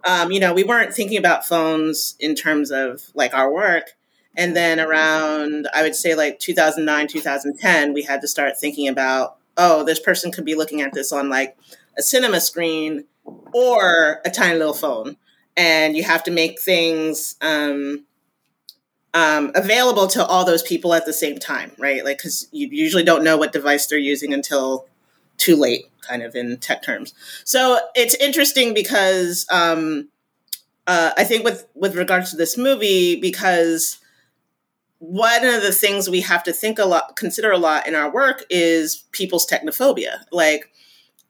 [0.07, 3.91] um, you know we weren't thinking about phones in terms of like our work.
[4.35, 9.37] And then around, I would say like 2009, 2010, we had to start thinking about,
[9.57, 11.57] oh, this person could be looking at this on like
[11.97, 13.05] a cinema screen
[13.53, 15.17] or a tiny little phone.
[15.57, 18.05] And you have to make things um,
[19.15, 22.05] um, available to all those people at the same time, right?
[22.05, 24.87] Like, because you usually don't know what device they're using until
[25.37, 27.15] too late, kind of in tech terms.
[27.45, 30.09] So it's interesting because um,
[30.87, 33.99] uh, I think with with regards to this movie, because
[34.99, 38.11] one of the things we have to think a lot, consider a lot in our
[38.11, 40.25] work is people's technophobia.
[40.33, 40.73] Like,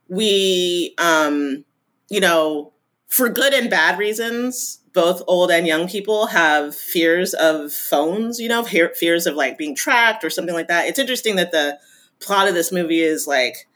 [0.09, 1.65] we, um,
[2.09, 2.73] you know,
[3.09, 8.49] for good and bad reasons, both old and young people have fears of phones, you
[8.49, 10.87] know, fears of like being tracked or something like that.
[10.87, 11.79] It's interesting that the
[12.21, 13.67] plot of this movie is like,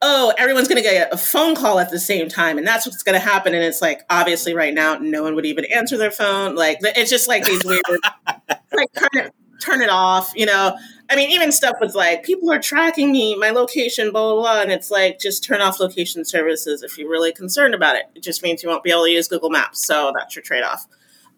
[0.00, 3.02] oh, everyone's going to get a phone call at the same time, and that's what's
[3.02, 3.54] going to happen.
[3.54, 6.54] And it's like, obviously, right now, no one would even answer their phone.
[6.54, 7.82] Like, it's just like these weird,
[8.26, 10.76] like, kind of turn it off, you know.
[11.10, 14.62] I mean, even stuff with like people are tracking me, my location, blah blah blah,
[14.62, 18.04] and it's like just turn off location services if you're really concerned about it.
[18.14, 20.62] It just means you won't be able to use Google Maps, so that's your trade
[20.62, 20.86] off.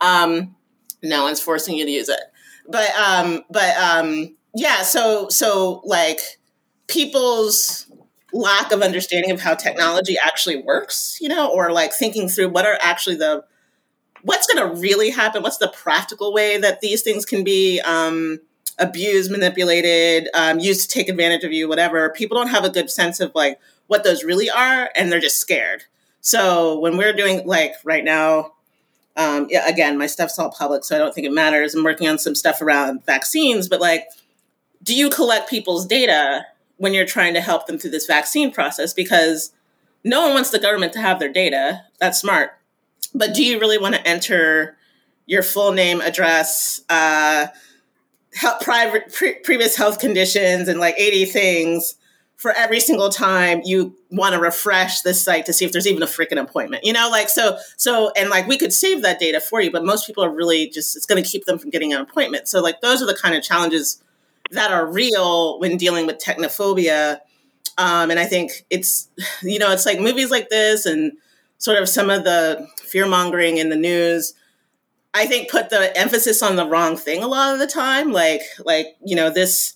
[0.01, 0.57] Um,
[1.03, 2.21] no one's forcing you to use it,
[2.68, 4.83] but um, but um, yeah.
[4.83, 6.21] So so like
[6.89, 7.87] people's
[8.33, 12.66] lack of understanding of how technology actually works, you know, or like thinking through what
[12.66, 13.45] are actually the
[14.23, 15.43] what's going to really happen?
[15.43, 18.41] What's the practical way that these things can be um,
[18.79, 22.11] abused, manipulated, um, used to take advantage of you, whatever?
[22.11, 25.39] People don't have a good sense of like what those really are, and they're just
[25.39, 25.85] scared.
[26.21, 28.53] So when we're doing like right now,
[29.16, 31.75] um, yeah, again, my stuff's all public, so I don't think it matters.
[31.75, 34.07] I'm working on some stuff around vaccines, but like,
[34.83, 36.47] do you collect people's data
[36.77, 38.95] when you're trying to help them through this vaccine process?
[38.95, 39.53] Because
[40.05, 41.83] no one wants the government to have their data.
[41.99, 42.60] That's smart
[43.15, 44.77] but do you really want to enter
[45.27, 47.47] your full name, address, uh,
[48.35, 51.95] help, private, pre- previous health conditions, and like 80 things
[52.37, 56.03] for every single time you want to refresh this site to see if there's even
[56.03, 56.85] a freaking appointment?
[56.85, 59.85] You know, like, so, so, and like we could save that data for you, but
[59.85, 62.49] most people are really just, it's going to keep them from getting an appointment.
[62.49, 64.03] So, like, those are the kind of challenges
[64.51, 67.19] that are real when dealing with technophobia.
[67.79, 69.09] Um, and I think it's,
[69.43, 71.13] you know, it's like movies like this and,
[71.61, 74.35] sort of some of the fear mongering in the news
[75.15, 78.13] i think put the emphasis on the wrong thing a lot of the time.
[78.13, 79.75] Like like you know this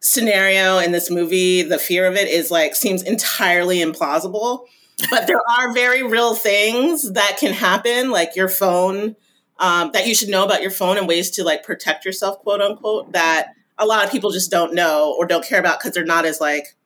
[0.00, 4.66] scenario in this movie the fear of it is like seems entirely implausible.
[5.10, 9.16] But there are very real things that can happen like your phone
[9.58, 12.60] um, that you should know about your phone and ways to like protect yourself quote
[12.60, 16.04] unquote that a lot of people just don't know or don't care about because they're
[16.04, 16.76] not as like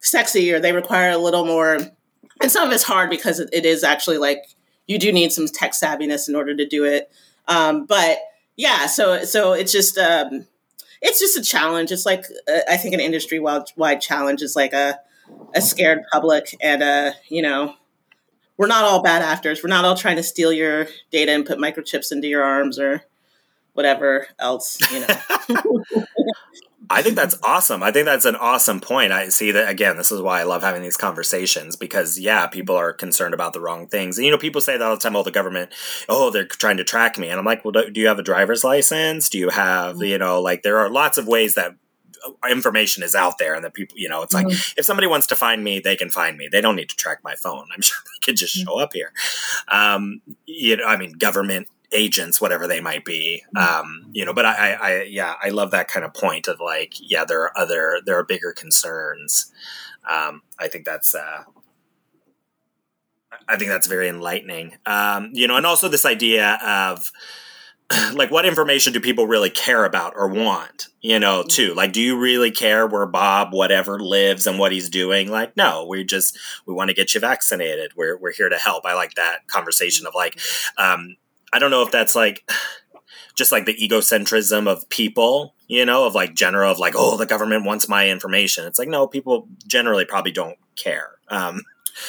[0.00, 1.78] sexy or they require a little more
[2.40, 4.44] and some of it's hard because it is actually like
[4.86, 7.10] you do need some tech savviness in order to do it.
[7.48, 8.18] Um, but
[8.56, 10.46] yeah, so so it's just um,
[11.00, 11.90] it's just a challenge.
[11.92, 14.98] It's like uh, I think an industry wide challenge is like a
[15.54, 17.74] a scared public, and uh, you know,
[18.56, 19.62] we're not all bad actors.
[19.62, 23.02] We're not all trying to steal your data and put microchips into your arms or
[23.72, 24.78] whatever else.
[24.92, 26.04] You know.
[26.92, 27.82] I think that's awesome.
[27.82, 29.12] I think that's an awesome point.
[29.12, 29.96] I see that again.
[29.96, 33.60] This is why I love having these conversations because yeah, people are concerned about the
[33.60, 34.18] wrong things.
[34.18, 35.16] And you know, people say that all the time.
[35.16, 35.72] Oh, the government.
[36.08, 37.28] Oh, they're trying to track me.
[37.30, 39.30] And I'm like, well, do you have a driver's license?
[39.30, 40.04] Do you have mm-hmm.
[40.04, 41.74] you know, like there are lots of ways that
[42.24, 44.78] uh, information is out there and that people you know it's like mm-hmm.
[44.78, 47.18] if somebody wants to find me they can find me they don't need to track
[47.24, 48.68] my phone i'm sure they could just mm-hmm.
[48.68, 49.12] show up here
[49.68, 53.42] um you know i mean government agents, whatever they might be.
[53.56, 56.60] Um, you know, but I, I, I, yeah, I love that kind of point of
[56.60, 59.52] like, yeah, there are other, there are bigger concerns.
[60.08, 61.44] Um, I think that's, uh,
[63.48, 64.76] I think that's very enlightening.
[64.86, 67.10] Um, you know, and also this idea of
[68.14, 70.88] like what information do people really care about or want?
[71.00, 71.74] You know, too.
[71.74, 75.28] Like, do you really care where Bob whatever lives and what he's doing?
[75.28, 77.92] Like, no, we just we want to get you vaccinated.
[77.96, 78.84] We're we're here to help.
[78.84, 80.38] I like that conversation of like,
[80.78, 81.16] um,
[81.52, 82.48] I don't know if that's like
[83.34, 87.26] just like the egocentrism of people, you know, of like general of like, oh, the
[87.26, 88.66] government wants my information.
[88.66, 91.12] It's like, no, people generally probably don't care.
[91.28, 91.62] Um,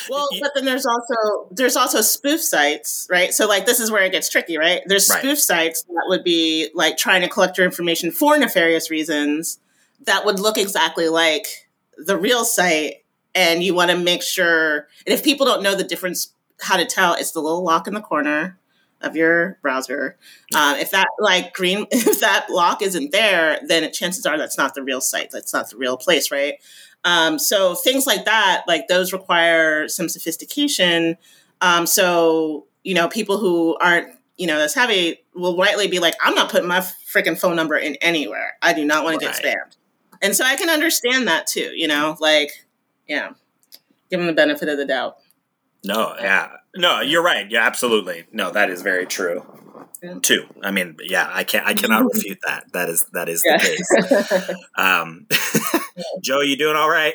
[0.10, 3.34] well, but then there's also there's also spoof sites, right?
[3.34, 4.82] So like this is where it gets tricky, right?
[4.86, 5.20] There's Right.
[5.20, 9.60] spoof sites that would be like trying to collect your information for nefarious reasons
[10.06, 13.04] that would look exactly like the real site
[13.36, 16.86] and you want to make sure and if people don't know the difference how to
[16.86, 18.58] tell it's the little lock in the corner
[19.04, 20.18] of your browser
[20.56, 24.74] um, if that like green if that lock isn't there then chances are that's not
[24.74, 26.56] the real site that's not the real place right
[27.04, 31.18] um, so things like that, like those require some sophistication.
[31.62, 36.16] Um, so you know, people who aren't you know as heavy will rightly be like,
[36.24, 38.54] I'm not putting my freaking phone number in anywhere.
[38.62, 39.76] I do not want to get spammed.
[40.22, 41.72] And so I can understand that too.
[41.76, 42.52] You know, like
[43.08, 43.32] yeah,
[44.10, 45.18] give them the benefit of the doubt.
[45.86, 46.50] No, yeah.
[46.76, 47.50] No, you're right.
[47.50, 48.26] Yeah, absolutely.
[48.32, 49.46] No, that is very true.
[50.02, 50.20] Yeah.
[50.22, 50.46] Too.
[50.62, 52.72] I mean, yeah, I can't I cannot refute that.
[52.74, 53.58] That is that is Yeah.
[53.58, 54.58] the case.
[54.78, 55.28] Um
[56.24, 57.14] Joe, you doing all right?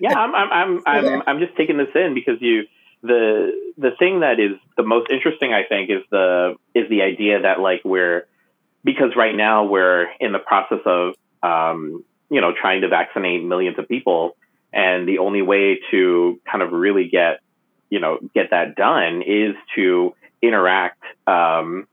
[0.00, 2.62] yeah, I'm, I'm, I'm, I'm, I'm just taking this in because you,
[3.02, 7.42] the, the thing that is the most interesting, I think, is the, is the idea
[7.42, 8.26] that like we're,
[8.84, 13.78] because right now we're in the process of, um, you know, trying to vaccinate millions
[13.78, 14.36] of people,
[14.72, 17.40] and the only way to kind of really get,
[17.90, 21.86] you know, get that done is to interact, um,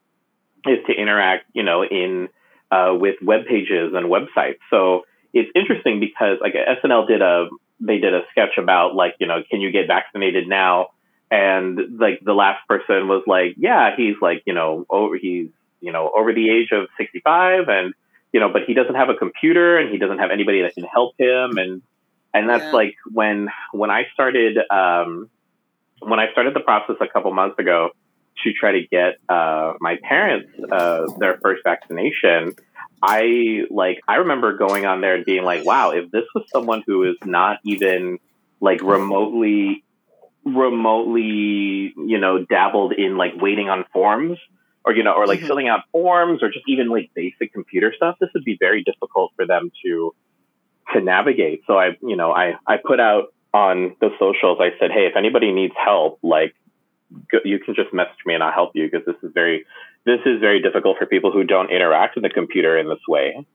[0.66, 2.30] is to interact, you know, in,
[2.72, 4.60] uh, with web pages and websites.
[4.70, 7.50] So, it's interesting because like SNL did a
[7.82, 10.88] they did a sketch about like you know can you get vaccinated now
[11.30, 15.50] and like the last person was like yeah he's like you know over he's
[15.82, 17.94] you know over the age of 65 and
[18.32, 20.86] you know but he doesn't have a computer and he doesn't have anybody that can
[20.86, 21.82] help him and
[22.34, 22.72] and that's Yeah.
[22.72, 25.30] like when when I started um
[26.00, 27.90] when I started the process a couple months ago
[28.44, 32.54] to try to get uh my parents uh their first vaccination
[33.02, 36.84] I like I remember going on there and being like, wow, if this was someone
[36.88, 38.18] who is not even
[38.62, 39.84] like remotely
[40.46, 44.38] remotely, you know, dabbled in like waiting on forms
[44.86, 45.48] or you know, or like Mhm.
[45.48, 49.32] filling out forms or just even like basic computer stuff, this would be very difficult
[49.36, 50.14] for them to
[50.94, 51.62] to navigate.
[51.68, 55.16] So I, you know, I I put out on the socials, I said, hey, if
[55.16, 56.54] anybody needs help, like
[57.46, 59.66] you can just message me and I'll help you because this is very
[60.06, 63.46] this is very difficult for people who don't interact with the computer in this way.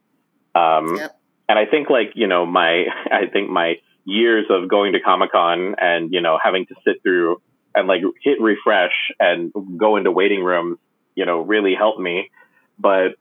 [0.55, 1.16] Um, Yep.
[1.51, 3.74] And I think like you know my I think my
[4.07, 7.42] years of going to Comic Con and you know having to sit through
[7.74, 10.78] and like hit refresh and go into waiting rooms,
[11.14, 12.30] you know, really helped me.
[12.78, 13.16] But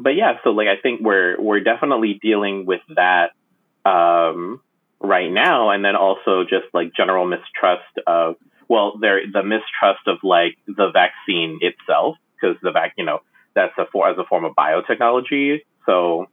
[0.00, 3.30] but yeah, so like I think we're we're definitely dealing with that
[3.84, 4.60] um,
[5.00, 8.36] right now, and then also just like general mistrust of
[8.68, 13.20] well, there the mistrust of like the vaccine itself because the vac you know
[13.54, 15.62] that's a for as a form of biotechnology.
[15.86, 16.26] So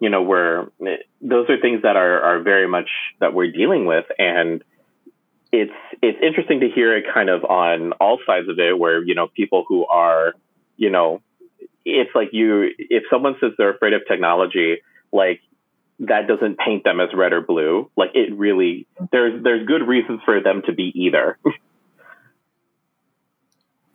[0.00, 0.68] you know we're
[1.20, 2.88] those are things that are are very much
[3.20, 4.62] that we're dealing with and
[5.52, 5.72] it's
[6.02, 9.28] it's interesting to hear it kind of on all sides of it where you know
[9.28, 10.34] people who are
[10.76, 11.20] you know
[11.84, 14.78] it's like you if someone says they're afraid of technology
[15.12, 15.40] like
[16.00, 20.20] that doesn't paint them as red or blue like it really there's there's good reasons
[20.24, 21.38] for them to be either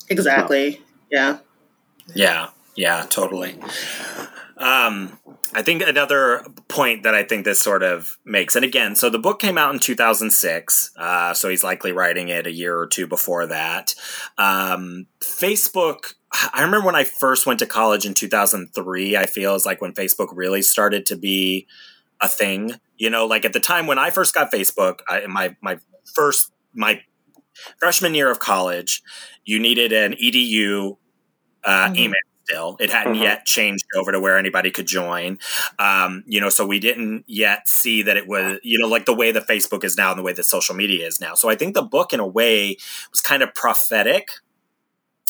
[0.09, 0.81] Exactly.
[1.11, 1.39] Yeah.
[2.13, 3.55] Yeah, yeah, totally.
[4.57, 5.17] Um,
[5.53, 9.19] I think another point that I think this sort of makes, and again, so the
[9.19, 13.07] book came out in 2006, uh, so he's likely writing it a year or two
[13.07, 13.95] before that.
[14.37, 16.13] Um, Facebook,
[16.53, 19.93] I remember when I first went to college in 2003, I feel is like when
[19.93, 21.67] Facebook really started to be
[22.23, 22.73] a thing.
[22.97, 25.79] You know, like at the time when I first got Facebook, I, my my
[26.15, 27.01] first my
[27.79, 29.01] freshman year of college,
[29.45, 30.97] you needed an edu
[31.65, 31.97] uh, Mhm.
[31.97, 32.77] email still.
[32.79, 33.21] It hadn't Mhm.
[33.23, 35.39] yet changed over to where anybody could join.
[35.79, 39.13] Um, you know, so we didn't yet see that it was, you know, like the
[39.15, 41.35] way that Facebook is now and the way that social media is now.
[41.35, 42.77] So I think the book, in a way,
[43.11, 44.29] was kind of prophetic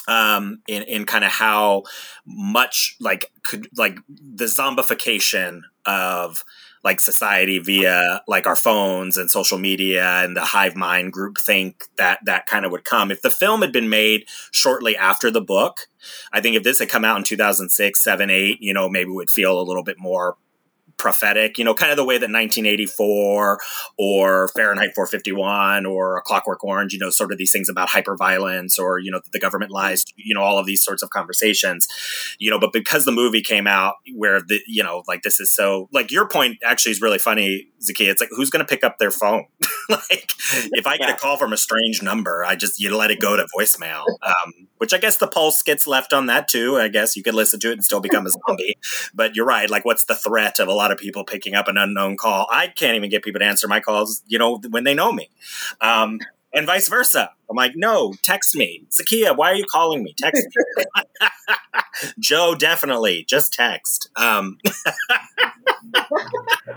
[0.08, 1.84] um, in in kind of how
[2.26, 6.44] much like could like the zombification of
[6.84, 11.86] like society via like our phones and social media and the hive mind group think
[11.98, 13.12] that that kind of would come.
[13.12, 15.88] If the film had been made shortly after the book
[16.32, 19.30] i think if this had come out in 2006 7 8 you know maybe would
[19.30, 20.38] feel a little bit more
[20.98, 23.60] prophetic, you know, kind of the way that 1984
[23.98, 28.80] or Fahrenheit 451 or A Clockwork Orange, you know, sort of these things about hyperviolence
[28.80, 31.88] or, you know, the government lies, you know, all of these sorts of conversations,
[32.40, 35.54] you know, but because the movie came out where the, you know, like this is
[35.54, 38.10] so, like your point actually is really funny, Zakiya.
[38.10, 39.46] It's like, who's going to pick up their phone?
[39.90, 40.32] like,
[40.72, 43.36] if I get a call from a strange number, I just, you let it go
[43.36, 46.78] to voicemail, um, which I guess the pulse gets left on that too.
[46.78, 48.78] I guess you could listen to it and still become a zombie.
[49.14, 49.70] But you're right.
[49.70, 52.46] Like, what's the threat of a lot of people picking up an unknown call?
[52.52, 55.30] I can't even get people to answer my calls, you know, when they know me.
[55.80, 56.20] Um,
[56.54, 57.32] and vice versa.
[57.50, 58.86] I'm like, no, text me.
[58.92, 60.14] Zakiya, why are you calling me?
[60.18, 60.84] Text me.
[62.20, 63.24] Joe, definitely.
[63.28, 64.10] Just text.
[64.16, 64.58] Um,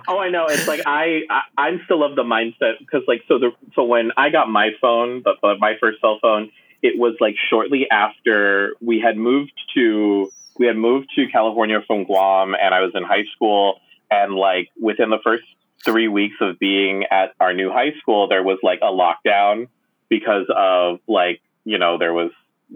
[0.09, 0.47] oh, I know.
[0.47, 1.23] It's like I,
[1.59, 4.71] I am still of the mindset because like so the so when I got my
[4.81, 6.51] phone, but my first cell phone,
[6.83, 12.05] it was like shortly after we had moved to we had moved to California from
[12.05, 13.81] Guam, and I was in high school,
[14.11, 15.45] and like within the first
[15.85, 19.69] three weeks of being at our new high school, there was like a lockdown
[20.09, 22.31] because of like you know there was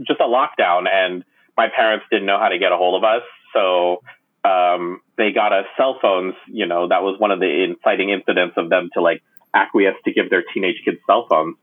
[0.06, 1.24] just a lockdown, and
[1.56, 3.22] my parents didn't know how to get a hold of us,
[3.52, 4.02] so
[4.44, 6.34] um, they got us cell phones.
[6.46, 9.22] You know, that was one of the inciting incidents of them to like
[9.54, 11.56] acquiesce to give their teenage kids cell phones.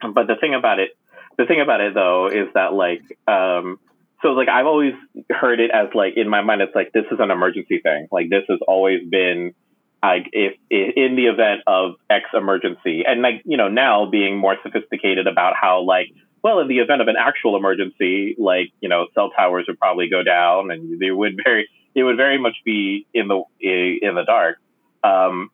[0.00, 0.90] But the thing about it,
[1.38, 3.78] the thing about it though, is that like, um,
[4.22, 4.94] so like I've always
[5.30, 8.08] heard it as like in my mind, it's like this is an emergency thing.
[8.10, 9.54] Like this has always been
[10.02, 14.38] like if, if in the event of X emergency, and like you know now being
[14.38, 16.08] more sophisticated about how like
[16.46, 20.08] well, in the event of an actual emergency, like you know, cell towers would probably
[20.08, 24.22] go down, and they would very, it would very much be in the in the
[24.24, 24.58] dark.
[25.02, 25.50] Um,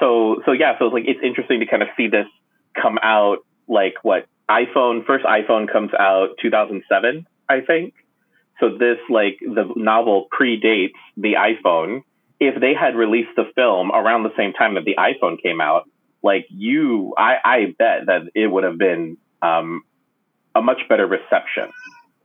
[0.00, 2.26] so so yeah, so it's like it's interesting to kind of see this
[2.80, 3.44] come out.
[3.68, 7.94] Like what iPhone first iPhone comes out 2007, I think.
[8.60, 12.02] So this like the novel predates the iPhone.
[12.38, 15.88] If they had released the film around the same time that the iPhone came out,
[16.22, 19.82] like you, I, I bet that it would have been um,
[20.54, 21.70] a much better reception.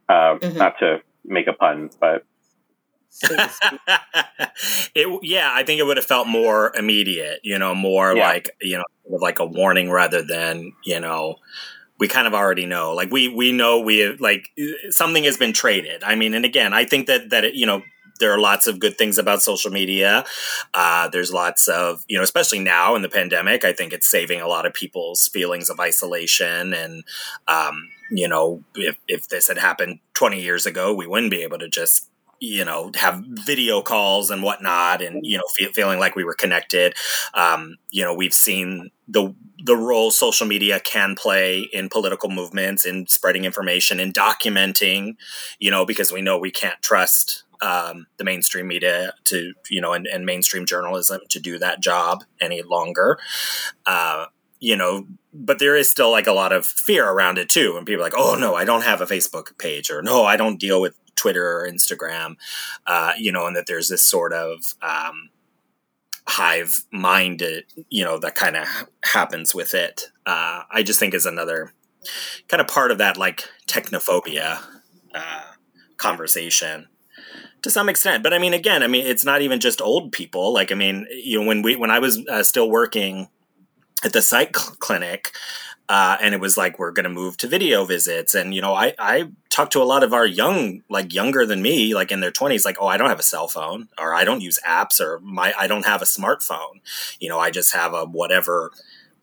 [0.09, 0.57] Uh, mm-hmm.
[0.57, 2.23] Not to make a pun, but
[4.95, 8.27] it yeah, I think it would have felt more immediate, you know, more yeah.
[8.27, 11.35] like you know, like a warning rather than you know,
[11.99, 12.93] we kind of already know.
[12.93, 14.49] Like we we know we have, like
[14.89, 16.03] something has been traded.
[16.03, 17.83] I mean, and again, I think that that it, you know
[18.19, 20.25] there are lots of good things about social media.
[20.73, 24.41] Uh, there's lots of, you know, especially now in the pandemic, I think it's saving
[24.41, 26.73] a lot of people's feelings of isolation.
[26.73, 27.03] And,
[27.47, 31.59] um, you know, if, if this had happened 20 years ago, we wouldn't be able
[31.59, 32.06] to just
[32.39, 36.33] you know have video calls and whatnot and you know feel, feeling like we were
[36.33, 36.93] connected.
[37.33, 39.33] Um, you know we've seen the
[39.63, 45.15] the role social media can play in political movements in spreading information in documenting
[45.59, 49.93] you know because we know we can't trust um, the mainstream media to you know
[49.93, 53.17] and, and, mainstream journalism to do that job any longer.
[53.85, 54.27] Uh,
[54.59, 57.85] you know but there is still like a lot of fear around it too and
[57.85, 60.81] people like oh no i don't have a facebook page or no i don't deal
[60.81, 62.35] with twitter or instagram
[62.85, 65.29] uh, you know and that there's this sort of um,
[66.27, 68.67] hive minded you know that kind of
[69.03, 70.11] happens with it.
[70.25, 71.73] Uh, i just think is another
[72.47, 74.61] kind of part of that like technophobia
[75.15, 75.41] uh,
[75.97, 76.87] conversation
[77.61, 78.23] to some extent.
[78.23, 80.53] But i mean again i mean it's not even just old people.
[80.53, 83.29] Like i mean you know when we when i was uh, still working
[84.03, 85.31] at the psych clinic
[85.89, 88.73] uh, and it was like we're going to move to video visits and you know
[88.73, 92.19] i i talked to a lot of our young like younger than me like in
[92.19, 94.99] their 20s like oh i don't have a cell phone or i don't use apps
[94.99, 96.81] or my i don't have a smartphone
[97.19, 98.71] you know i just have a whatever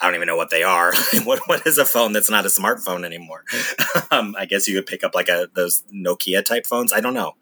[0.01, 0.93] I don't even know what they are.
[1.25, 3.45] what what is a phone that's not a smartphone anymore?
[4.11, 6.93] um, I guess you could pick up like a those Nokia type phones.
[6.93, 7.35] I don't know.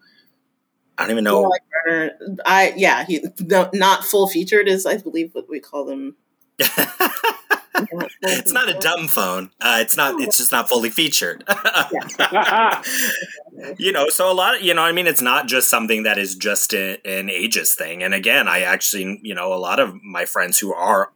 [0.97, 1.51] I don't even know.
[1.87, 2.09] Yeah,
[2.45, 6.15] I yeah, he, no, not full featured is I believe what we call them.
[8.21, 9.49] it's not a dumb phone.
[9.59, 10.19] Uh, it's not.
[10.21, 11.43] It's just not fully featured.
[13.77, 16.17] you know, so a lot of you know, I mean, it's not just something that
[16.17, 18.03] is just a, an ages thing.
[18.03, 21.11] And again, I actually, you know, a lot of my friends who are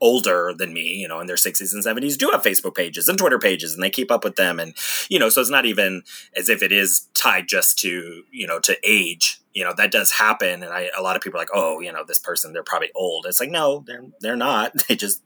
[0.00, 3.18] older than me, you know, in their 60s and 70s, do have Facebook pages and
[3.18, 4.60] Twitter pages and they keep up with them.
[4.60, 4.74] And,
[5.08, 6.02] you know, so it's not even
[6.36, 9.40] as if it is tied just to, you know, to age.
[9.54, 10.62] You know, that does happen.
[10.62, 12.90] And I, a lot of people are like, oh, you know, this person, they're probably
[12.94, 13.26] old.
[13.26, 14.72] It's like, no, they're, they're not.
[14.88, 15.22] They just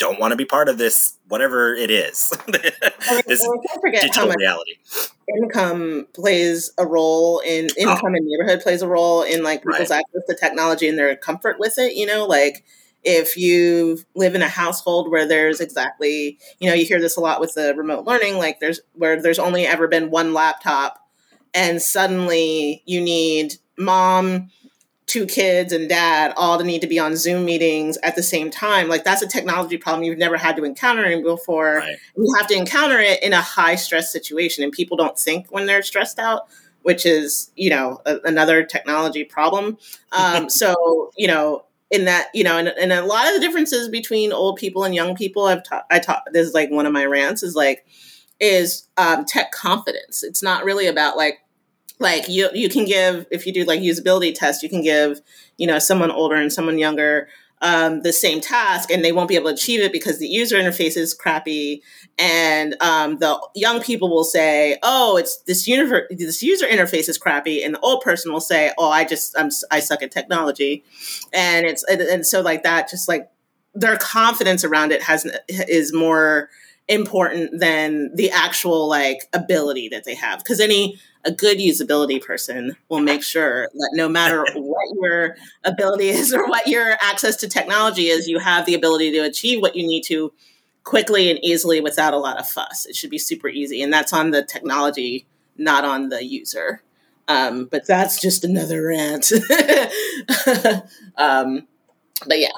[0.00, 2.30] don't want to be part of this, whatever it is.
[3.26, 3.46] this
[3.92, 4.78] digital reality.
[5.36, 7.80] Income plays a role in oh.
[7.80, 8.16] income oh.
[8.16, 10.00] and neighborhood plays a role in like people's right.
[10.00, 11.94] access to technology and their comfort with it.
[11.94, 12.64] You know, like
[13.04, 17.20] if you live in a household where there's exactly, you know, you hear this a
[17.20, 20.98] lot with the remote learning, like there's where there's only ever been one laptop
[21.54, 24.50] and suddenly you need mom,
[25.10, 28.48] two kids, and dad all to need to be on Zoom meetings at the same
[28.48, 28.88] time.
[28.88, 31.76] Like that's a technology problem you've never had to encounter before.
[31.76, 31.96] Right.
[32.16, 35.66] You have to encounter it in a high stress situation, and people don't think when
[35.66, 36.48] they're stressed out.
[36.82, 39.76] Which is, you know, a, another technology problem.
[40.12, 43.88] Um, so, you know, in that you know and, and a lot of the differences
[43.88, 46.92] between old people and young people i've taught i taught this is like one of
[46.92, 47.84] my rants is like
[48.38, 51.40] is um, tech confidence it's not really about like
[52.00, 55.20] like you you can give if you do like usability tests, you can give
[55.58, 57.28] you know someone older and someone younger
[57.62, 60.56] um, the same task and they won't be able to achieve it because the user
[60.56, 61.82] interface is crappy.
[62.18, 67.18] And um, the young people will say oh it's this univer- this user interface is
[67.18, 67.62] crappy.
[67.62, 70.84] And the old person will say oh i just i'm i suck at technology.
[71.34, 73.30] And it's and, and so like that just like
[73.74, 76.48] their confidence around it has is more
[76.88, 80.38] important than the actual like ability that they have.
[80.38, 86.08] Because any a good usability person will make sure that no matter what your ability
[86.08, 89.76] is or what your access to technology is, you have the ability to achieve what
[89.76, 90.32] you need to
[90.84, 92.86] quickly and easily without a lot of fuss.
[92.86, 93.82] It should be super easy.
[93.82, 96.82] And that's on the technology, not on the user.
[97.28, 99.30] Um, but that's just another rant.
[101.16, 101.68] um,
[102.26, 102.48] but yeah,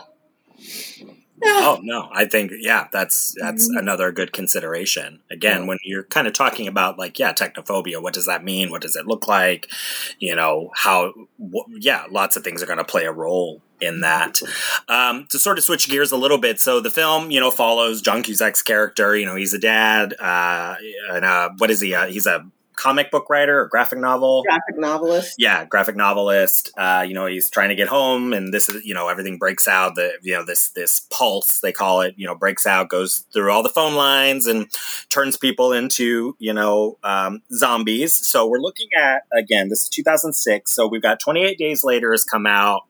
[1.44, 3.78] Oh no, I think yeah, that's that's mm-hmm.
[3.78, 5.20] another good consideration.
[5.30, 8.70] Again, when you're kind of talking about like yeah, technophobia, what does that mean?
[8.70, 9.70] What does it look like?
[10.18, 14.00] You know, how wh- yeah, lots of things are going to play a role in
[14.00, 14.40] that.
[14.88, 18.00] Um, to sort of switch gears a little bit, so the film, you know, follows
[18.00, 19.16] John Cusack's character.
[19.16, 20.76] You know, he's a dad, uh,
[21.10, 21.94] and uh, what is he?
[21.94, 22.46] Uh, he's a
[22.82, 24.42] comic book writer or graphic novel.
[24.42, 25.36] Graphic novelist.
[25.38, 26.72] Yeah graphic novelist.
[26.76, 29.68] Uh, you know he's trying to get home and this is you know everything breaks
[29.68, 29.94] out.
[29.94, 33.52] The you know this this pulse they call it you know breaks out goes through
[33.52, 34.66] all the phone lines and
[35.08, 38.16] turns people into you know um, zombies.
[38.16, 42.24] So we're looking at again this is 2006 so we've got 28 days later has
[42.24, 42.82] come out.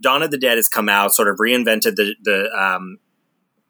[0.00, 2.98] Dawn of the dead has come out sort of reinvented the the um,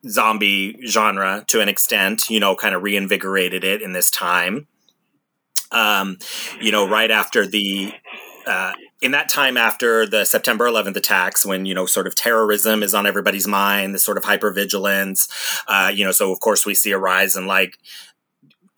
[0.06, 4.66] zombie genre to an extent you know kind of reinvigorated it in this time
[5.72, 6.18] um,
[6.60, 7.92] you know, right after the
[8.46, 12.82] uh, in that time after the September 11th attacks, when you know, sort of terrorism
[12.82, 15.28] is on everybody's mind, this sort of hypervigilance,
[15.68, 17.78] uh, you know, so of course we see a rise in like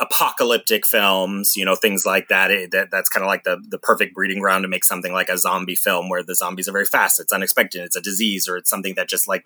[0.01, 2.51] apocalyptic films, you know, things like that.
[2.51, 5.28] It, that that's kind of like the the perfect breeding ground to make something like
[5.28, 8.57] a zombie film where the zombies are very fast, it's unexpected, it's a disease, or
[8.57, 9.42] it's something that just like,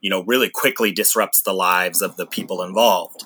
[0.00, 3.24] you know, really quickly disrupts the lives of the people involved.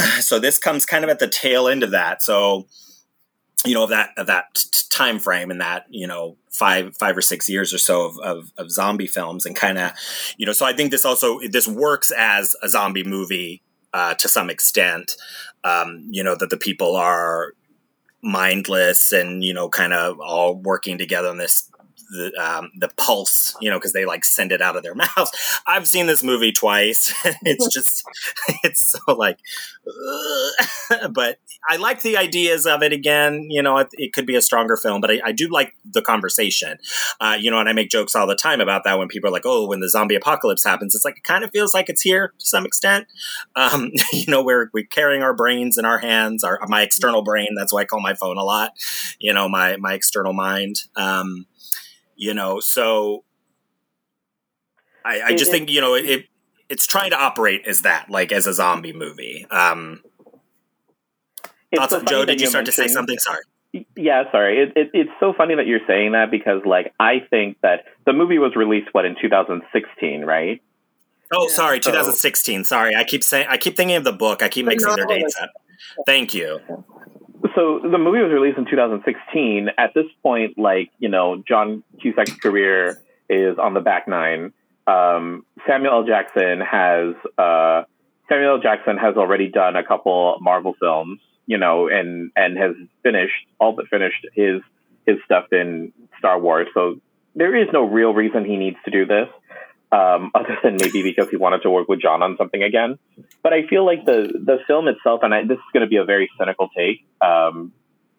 [0.20, 2.22] so this comes kind of at the tail end of that.
[2.22, 2.66] So
[3.64, 7.20] you know of that of that time frame and that you know five five or
[7.20, 9.92] six years or so of, of, of zombie films and kind of
[10.36, 14.28] you know so i think this also this works as a zombie movie uh, to
[14.28, 15.16] some extent
[15.62, 17.52] um, you know that the people are
[18.22, 21.70] mindless and you know kind of all working together on this
[22.10, 25.30] the um, the pulse, you know, because they like send it out of their mouths.
[25.66, 27.12] I've seen this movie twice.
[27.42, 28.04] it's just
[28.62, 29.38] it's so like,
[31.10, 31.38] but
[31.68, 32.92] I like the ideas of it.
[32.92, 35.74] Again, you know, it, it could be a stronger film, but I, I do like
[35.84, 36.78] the conversation.
[37.20, 39.32] Uh, you know, and I make jokes all the time about that when people are
[39.32, 42.02] like, "Oh, when the zombie apocalypse happens," it's like it kind of feels like it's
[42.02, 43.06] here to some extent.
[43.56, 47.48] Um, you know, we're we're carrying our brains in our hands, our my external brain.
[47.56, 48.72] That's why I call my phone a lot.
[49.18, 50.82] You know, my my external mind.
[50.96, 51.46] Um,
[52.16, 53.24] you know so
[55.04, 56.26] i, I just think you know it
[56.68, 59.46] it's trying to operate as that like as a zombie movie.
[59.50, 60.02] Um
[61.74, 62.24] thoughts so joe?
[62.24, 63.18] did you start to say something?
[63.18, 63.42] Sorry.
[63.96, 64.60] Yeah sorry.
[64.62, 68.12] It, it, it's so funny that you're saying that because like i think that the
[68.12, 70.62] movie was released what in 2016 right?
[71.32, 71.54] Oh yeah.
[71.54, 74.42] sorry 2016 so, sorry i keep saying i keep thinking of the book.
[74.42, 75.50] I keep mixing their dates up.
[76.06, 76.60] Thank you
[77.54, 79.68] so the movie was released in 2016.
[79.76, 84.52] At this point, like you know, John Cusack's career is on the back nine.
[84.86, 86.04] Um, Samuel L.
[86.04, 87.84] Jackson has uh,
[88.28, 88.60] Samuel L.
[88.60, 92.72] Jackson has already done a couple Marvel films, you know, and and has
[93.02, 94.62] finished all but finished his
[95.06, 96.68] his stuff in Star Wars.
[96.74, 97.00] So
[97.34, 99.28] there is no real reason he needs to do this
[99.94, 102.98] um, other than maybe because he wanted to work with John on something again.
[103.42, 105.96] But I feel like the the film itself, and I, this is going to be
[105.96, 107.06] a very cynical take.
[107.20, 107.72] Um,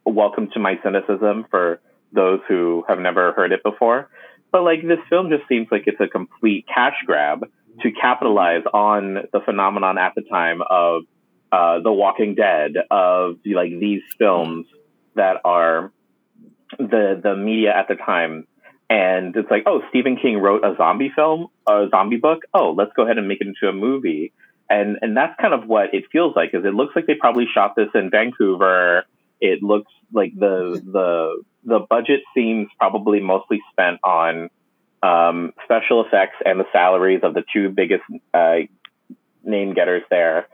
[0.05, 4.09] welcome to my cynicism for those who have never heard it before.
[4.51, 7.45] But like this film just seems like it's a complete cash grab
[7.81, 11.03] to capitalize on the phenomenon at the time of
[11.51, 14.67] uh, The Walking Dead, of like these films
[15.15, 15.91] that are
[16.77, 18.47] the the media at the time.
[18.89, 22.43] And it's like, oh, Stephen King wrote a zombie film, a zombie book.
[22.53, 24.31] Oh, let's go ahead and make it into a movie.
[24.69, 26.51] And and that's kind of what it feels like.
[26.53, 29.05] Is it looks like they probably shot this in Vancouver.
[29.41, 34.49] It looks like the the the budget seems probably mostly spent on
[35.03, 38.57] um, special effects and the salaries of the two biggest uh,
[39.43, 40.47] name getters there.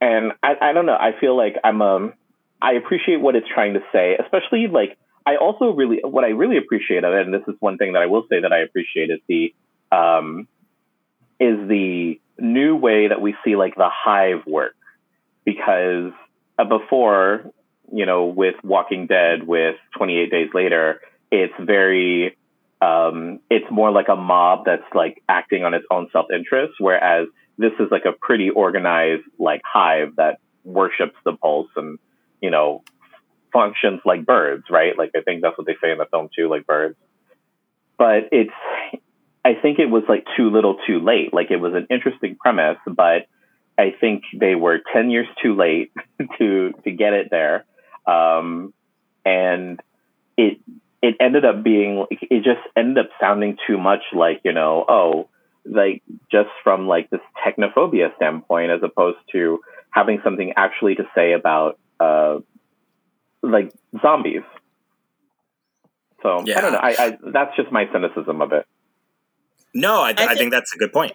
[0.00, 0.96] And I, I don't know.
[0.98, 2.14] I feel like I'm um
[2.60, 4.96] I appreciate what it's trying to say, especially like
[5.26, 8.02] I also really what I really appreciate of it, and this is one thing that
[8.02, 9.54] I will say that I appreciate is the
[9.90, 10.46] um
[11.40, 14.76] is the new way that we see like the hive work.
[15.44, 16.12] Because
[16.58, 17.52] uh, before
[17.92, 21.00] you know with Walking Dead with 28 Days Later,
[21.30, 22.36] it's very
[22.80, 27.28] um, it's more like a mob that's like acting on its own self interest, whereas
[27.58, 31.98] this is like a pretty organized like hive that worships the pulse and
[32.40, 32.82] you know
[33.52, 34.96] functions like birds, right?
[34.96, 36.96] Like I think that's what they say in the film too, like birds.
[37.98, 38.52] But it's
[39.44, 41.32] I think it was like too little, too late.
[41.32, 43.26] Like it was an interesting premise, but
[43.78, 45.92] I think they were ten years too late
[46.38, 47.64] to to get it there,
[48.06, 48.74] um,
[49.24, 49.80] and
[50.36, 50.58] it
[51.02, 55.28] it ended up being it just ended up sounding too much like you know oh
[55.64, 61.32] like just from like this technophobia standpoint as opposed to having something actually to say
[61.32, 62.38] about uh
[63.50, 63.72] like
[64.02, 64.42] zombies
[66.22, 66.58] so Yeah.
[66.58, 68.66] i don't know I, I that's just my cynicism of it
[69.74, 71.12] No, I, I, think- think, that's a good point.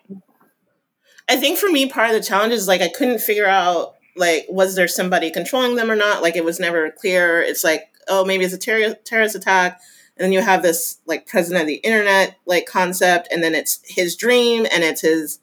[1.27, 4.45] I think for me, part of the challenge is like I couldn't figure out like
[4.49, 6.21] was there somebody controlling them or not.
[6.21, 7.41] Like it was never clear.
[7.41, 9.79] It's like oh maybe it's a terror- terrorist attack,
[10.17, 13.79] and then you have this like president of the internet like concept, and then it's
[13.85, 15.39] his dream and it's his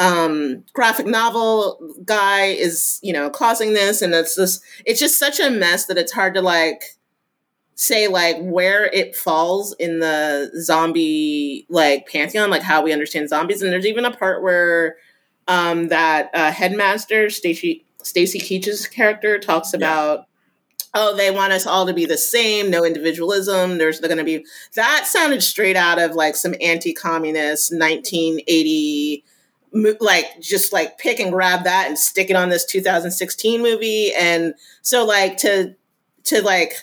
[0.00, 5.38] um graphic novel guy is you know causing this and it's this it's just such
[5.38, 6.96] a mess that it's hard to like
[7.80, 13.62] say like where it falls in the zombie like pantheon like how we understand zombies.
[13.62, 14.96] And there's even a part where
[15.48, 20.26] um that uh, headmaster stacy stacy keach's character talks about
[20.94, 23.78] oh they want us all to be the same no individualism.
[23.78, 24.44] There's going to be
[24.74, 29.29] that sounded straight out of like some anti-communist 1980 mo-
[30.00, 34.54] like just like pick and grab that and stick it on this 2016 movie and
[34.82, 35.74] so like to
[36.24, 36.74] to like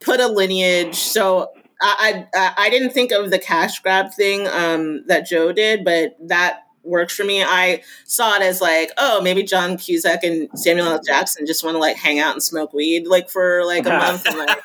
[0.00, 1.50] put a lineage so
[1.84, 6.16] I, I I didn't think of the cash grab thing um, that Joe did, but
[6.28, 7.42] that works for me.
[7.42, 11.00] I saw it as like, oh, maybe John Cusack and Samuel L.
[11.02, 14.26] Jackson just want to like hang out and smoke weed like for like a month.
[14.26, 14.58] And, like,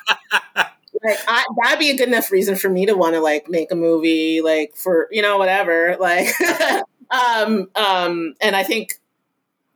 [1.02, 3.72] like I, that'd be a good enough reason for me to want to like make
[3.72, 5.96] a movie, like for you know whatever.
[5.98, 6.28] Like,
[7.10, 9.00] um, um, and I think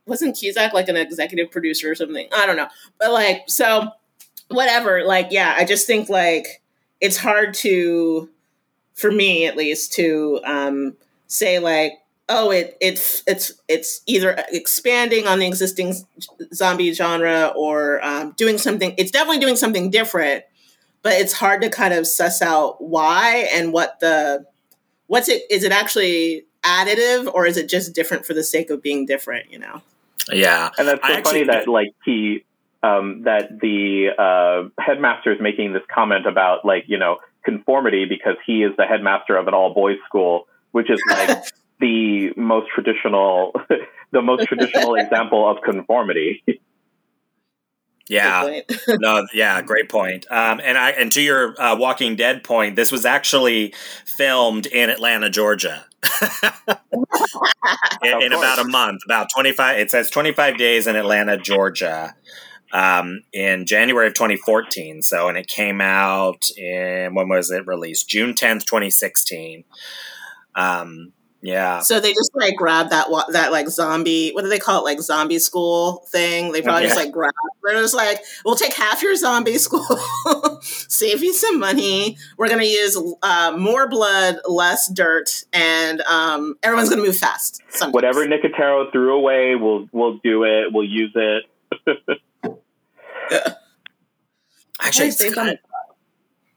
[0.05, 2.27] wasn't Cusack like an executive producer or something?
[2.33, 2.67] I don't know,
[2.99, 3.91] but like so
[4.49, 5.03] whatever.
[5.03, 6.61] Like, yeah, I just think like
[7.01, 8.29] it's hard to,
[8.93, 10.95] for me at least, to um,
[11.27, 11.93] say like,
[12.29, 15.93] oh, it it's it's it's either expanding on the existing
[16.53, 18.93] zombie genre or um, doing something.
[18.97, 20.43] It's definitely doing something different,
[21.01, 24.45] but it's hard to kind of suss out why and what the
[25.07, 28.81] what's it is it actually additive or is it just different for the sake of
[28.81, 29.51] being different?
[29.51, 29.81] You know.
[30.31, 30.69] Yeah.
[30.77, 32.43] and that's so I actually- funny that like he
[32.83, 38.35] um, that the uh, headmaster is making this comment about like you know conformity because
[38.45, 41.43] he is the headmaster of an all boys school, which is like
[41.79, 43.53] the most traditional
[44.11, 46.43] the most traditional example of conformity.
[48.07, 48.61] Yeah.
[48.87, 50.27] No, yeah, great point.
[50.29, 53.73] Um, and I and to your uh, Walking Dead point, this was actually
[54.05, 55.85] filmed in Atlanta, Georgia,
[58.03, 59.01] in, in about a month.
[59.05, 59.79] About twenty five.
[59.79, 62.15] It says twenty five days in Atlanta, Georgia,
[62.71, 65.01] um, in January of twenty fourteen.
[65.01, 68.09] So, and it came out in when was it released?
[68.09, 69.63] June tenth, twenty sixteen.
[70.55, 71.13] Um,
[71.45, 71.79] yeah.
[71.79, 74.31] So they just like grab that that like zombie.
[74.31, 74.83] What do they call it?
[74.83, 76.51] Like zombie school thing.
[76.51, 77.31] They probably just like grab.
[77.63, 79.85] They're just like, we'll take half your zombie school,
[80.61, 82.17] save you some money.
[82.37, 87.61] We're gonna use uh, more blood, less dirt, and um, everyone's gonna move fast.
[87.69, 87.93] Sometimes.
[87.93, 90.73] Whatever Nicotero threw away, we'll we'll do it.
[90.73, 91.43] We'll use it.
[94.81, 95.55] Actually, Hey, it's save kind them.
[95.55, 95.74] of-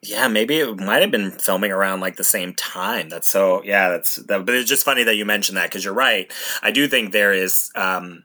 [0.08, 3.08] yeah, maybe it might have been filming around like the same time.
[3.08, 3.88] That's so yeah.
[3.90, 6.32] That's that, but it's just funny that you mentioned that because you're right.
[6.62, 8.24] I do think there is um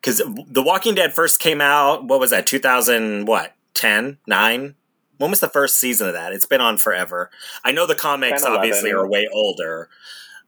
[0.00, 2.04] because The Walking Dead first came out.
[2.04, 2.46] What was that?
[2.46, 4.74] 2000 what 10 9
[5.18, 6.32] When was the first season of that?
[6.32, 7.30] It's been on forever.
[7.64, 9.88] I know the comics 10, obviously are way older.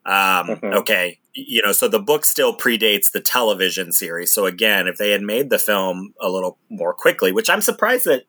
[0.07, 0.74] Um, Mhm.
[0.76, 4.32] Okay, you know, so the book still predates the television series.
[4.32, 8.07] So again, if they had made the film a little more quickly, which I'm surprised
[8.07, 8.22] that,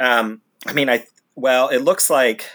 [0.00, 1.06] um, I mean, I
[1.38, 2.46] well, it looks like.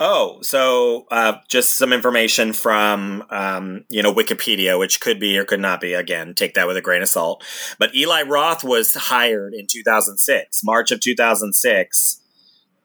[0.00, 5.44] Oh, so uh, just some information from um, you know Wikipedia, which could be or
[5.44, 5.94] could not be.
[5.94, 7.44] Again, take that with a grain of salt.
[7.78, 12.20] But Eli Roth was hired in 2006, March of 2006,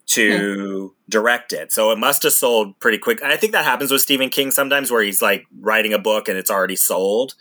[0.08, 1.72] to direct it.
[1.72, 3.22] So it must have sold pretty quick.
[3.24, 6.38] I think that happens with Stephen King sometimes, where he's like writing a book and
[6.38, 7.36] it's already sold.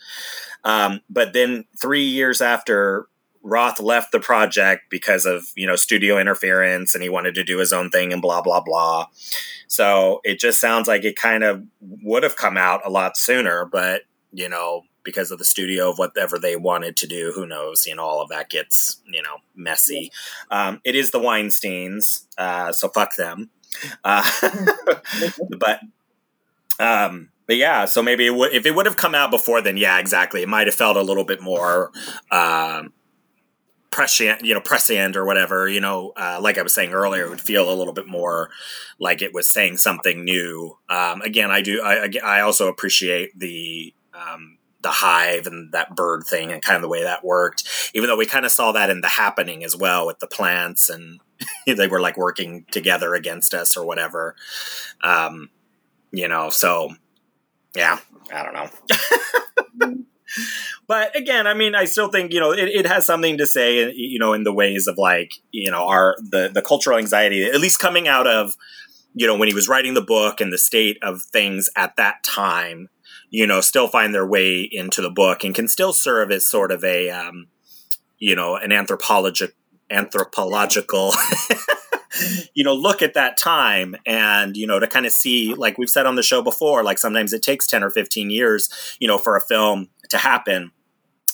[0.63, 3.07] Um, but then three years after
[3.47, 7.59] Roth left the project because of you know studio interference and he wanted to do
[7.59, 9.07] his own thing and blah blah blah.
[9.67, 13.65] So it just sounds like it kind of would have come out a lot sooner,
[13.65, 14.01] but
[14.33, 17.85] you know because of the studio of whatever they wanted to do, who knows?
[17.87, 20.11] You know all of that gets you know messy.
[20.51, 23.49] Um, it is the Weinstein's, uh, so fuck them.
[24.03, 24.29] Uh,
[25.57, 25.79] but
[26.79, 29.77] um, but yeah, so maybe it would, if it would have come out before then,
[29.77, 30.41] yeah, exactly.
[30.41, 31.91] It might have felt a little bit more
[32.29, 32.91] um,
[33.97, 35.67] prescient, you know, prescient or whatever.
[35.67, 38.51] You know, uh, like I was saying earlier, it would feel a little bit more
[38.99, 40.77] like it was saying something new.
[40.87, 41.81] Um, again, I do.
[41.83, 43.93] I, I also appreciate the.
[44.13, 48.07] Um, the hive and that bird thing and kind of the way that worked even
[48.07, 51.19] though we kind of saw that in the happening as well with the plants and
[51.65, 54.35] they were like working together against us or whatever
[55.03, 55.49] um
[56.11, 56.93] you know so
[57.75, 57.99] yeah
[58.31, 58.53] i don't
[59.81, 59.95] know
[60.87, 63.91] but again i mean i still think you know it, it has something to say
[63.93, 67.59] you know in the ways of like you know our the the cultural anxiety at
[67.59, 68.55] least coming out of
[69.13, 72.23] you know when he was writing the book and the state of things at that
[72.23, 72.89] time
[73.29, 76.71] you know still find their way into the book and can still serve as sort
[76.71, 77.47] of a um
[78.19, 79.55] you know an anthropologic
[79.89, 81.13] anthropological
[82.53, 85.89] you know look at that time and you know to kind of see like we've
[85.89, 88.69] said on the show before like sometimes it takes 10 or 15 years
[88.99, 90.71] you know for a film to happen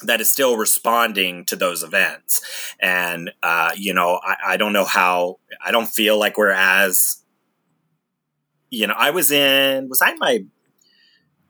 [0.03, 2.41] that is still responding to those events.
[2.79, 7.23] And uh, you know I, I don't know how i don't feel like we're as
[8.69, 10.45] you know i was in was i in my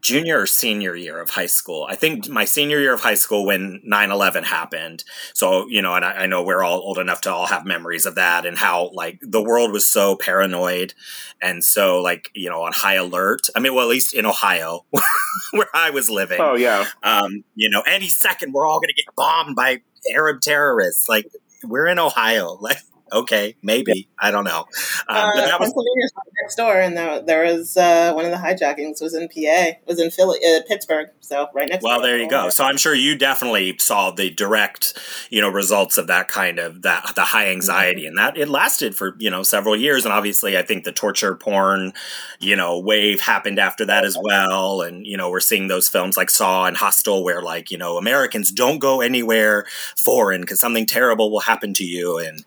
[0.03, 1.87] junior or senior year of high school.
[1.89, 5.05] I think my senior year of high school when 9-11 happened.
[5.33, 8.05] So, you know, and I, I, know we're all old enough to all have memories
[8.05, 10.93] of that and how like the world was so paranoid
[11.41, 13.47] and so like, you know, on high alert.
[13.55, 14.85] I mean, well, at least in Ohio
[15.51, 16.41] where I was living.
[16.41, 16.85] Oh yeah.
[17.01, 19.81] Um, you know, any second we're all going to get bombed by
[20.13, 21.07] Arab terrorists.
[21.07, 21.27] Like
[21.63, 22.57] we're in Ohio.
[22.59, 22.77] Like
[23.13, 24.65] okay, maybe I don't know.
[25.07, 26.11] Um, uh, but that was Pennsylvania's
[26.41, 29.99] next door, and there, there was uh, one of the hijackings was in PA, was
[29.99, 31.83] in Philly, uh, Pittsburgh, so right next.
[31.83, 32.49] well, there you go.
[32.49, 34.97] So I'm sure you definitely saw the direct,
[35.29, 38.95] you know, results of that kind of that the high anxiety, and that it lasted
[38.95, 40.05] for you know several years.
[40.05, 41.93] And obviously, I think the torture porn,
[42.39, 44.81] you know, wave happened after that as well.
[44.81, 47.97] And you know, we're seeing those films like Saw and Hostel, where like you know
[47.97, 49.65] Americans don't go anywhere
[49.97, 52.43] foreign because something terrible will happen to you, and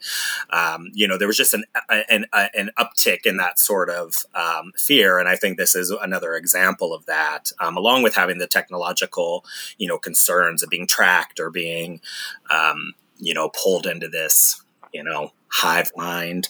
[0.51, 0.56] um,
[0.93, 5.19] you know, there was just an an, an uptick in that sort of um, fear,
[5.19, 7.53] and I think this is another example of that.
[7.61, 9.45] Um, along with having the technological,
[9.79, 12.01] you know, concerns of being tracked or being,
[12.51, 16.49] um, you know, pulled into this, you know, hive mind.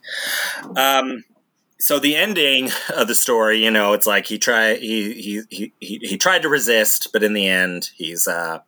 [0.76, 1.24] Um,
[1.78, 6.00] so the ending of the story, you know, it's like he tried he he he
[6.00, 8.60] he, tried to resist, but in the end, he's uh,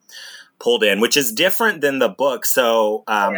[0.59, 2.45] pulled in, which is different than the book.
[2.45, 3.05] So.
[3.07, 3.37] Um?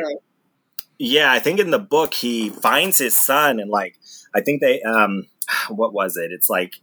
[1.01, 3.97] Yeah, I think in the book he finds his son and like
[4.35, 5.25] I think they um
[5.71, 6.31] what was it?
[6.31, 6.75] It's like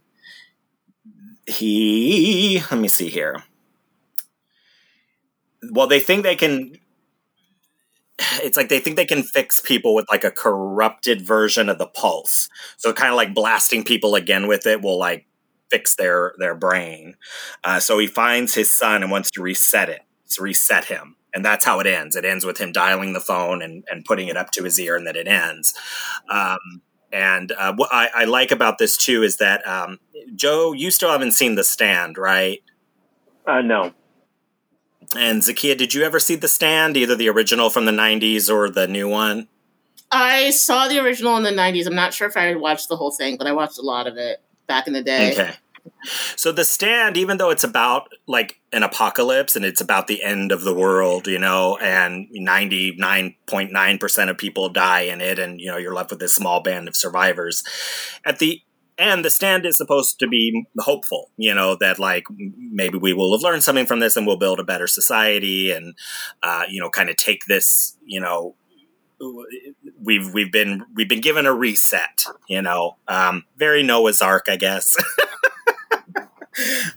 [1.46, 3.44] he let me see here.
[5.70, 6.72] Well, they think they can
[8.42, 11.86] it's like they think they can fix people with like a corrupted version of the
[11.86, 12.48] pulse.
[12.76, 15.26] So kind of like blasting people again with it will like
[15.70, 17.14] fix their their brain.
[17.62, 20.02] Uh, so he finds his son and wants to reset it.
[20.30, 22.16] To reset him and that's how it ends.
[22.16, 24.96] It ends with him dialing the phone and, and putting it up to his ear,
[24.96, 25.74] and then it ends.
[26.28, 29.98] Um, and uh, what I, I, like about this too is that um,
[30.34, 32.62] Joe, you still haven't seen The Stand, right?
[33.46, 33.94] Uh, no.
[35.16, 38.68] And Zakia, did you ever see The Stand, either the original from the '90s or
[38.68, 39.48] the new one?
[40.10, 41.86] I saw the original in the '90s.
[41.86, 44.18] I'm not sure if I watched the whole thing, but I watched a lot of
[44.18, 45.32] it back in the day.
[45.32, 45.54] Okay.
[46.36, 50.52] So the stand, even though it's about like an apocalypse and it's about the end
[50.52, 55.20] of the world, you know, and ninety nine point nine percent of people die in
[55.20, 57.62] it, and you know you're left with this small band of survivors.
[58.24, 58.62] At the
[58.98, 63.32] end, the stand is supposed to be hopeful, you know, that like maybe we will
[63.32, 65.94] have learned something from this and we'll build a better society, and
[66.42, 68.54] uh, you know, kind of take this, you know,
[70.00, 72.24] we've we've been we've been given a reset.
[72.48, 74.96] You know, um, very Noah's Ark, I guess.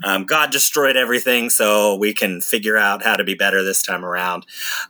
[0.03, 4.03] um, God destroyed everything, so we can figure out how to be better this time
[4.05, 4.45] around.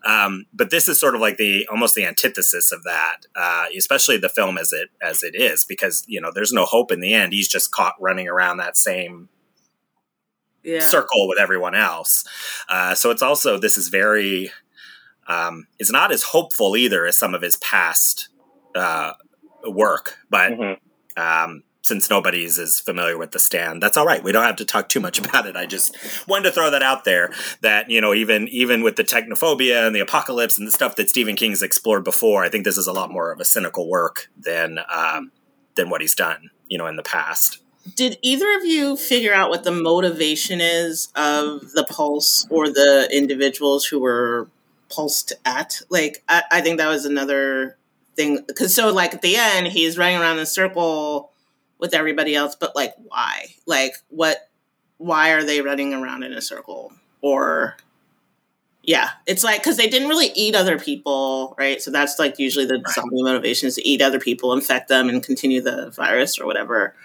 [0.05, 4.17] Um, but this is sort of like the almost the antithesis of that, uh, especially
[4.17, 7.13] the film as it as it is, because you know there's no hope in the
[7.13, 7.33] end.
[7.33, 9.29] He's just caught running around that same
[10.63, 10.87] Yeah.
[10.87, 12.23] circle with everyone else.
[12.69, 14.51] Uh, so it's also this is very
[15.27, 18.29] um, it's not as hopeful either as some of his past
[18.75, 19.13] uh,
[19.65, 20.77] work, but Mhm.
[21.17, 24.23] um, since nobody's as familiar with the stand, that's all right.
[24.23, 25.55] We don't have to talk too much about it.
[25.55, 25.95] I just
[26.27, 27.31] wanted to throw that out there.
[27.61, 31.09] That you know, even even with the technophobia and the apocalypse and the stuff that
[31.09, 34.29] Stephen King's explored before, I think this is a lot more of a cynical work
[34.37, 35.31] than um,
[35.75, 36.51] than what he's done.
[36.67, 37.61] You know, in the past.
[37.95, 43.09] Did either of you figure out what the motivation is of the pulse or the
[43.11, 44.49] individuals who were
[44.89, 45.81] pulsed at?
[45.89, 47.77] Like, I, I think that was another
[48.15, 48.43] thing.
[48.47, 51.30] Because so, like at the end, he's running around in a circle
[51.81, 53.47] with everybody else, but like, why?
[53.65, 54.49] Like, what?
[54.97, 56.93] Why are they running around in a circle?
[57.21, 57.75] Or
[58.83, 61.81] yeah, it's like because they didn't really eat other people, right?
[61.81, 65.21] So that's like usually the zombie motivation is to eat other people, infect them, and
[65.21, 66.95] continue the virus or whatever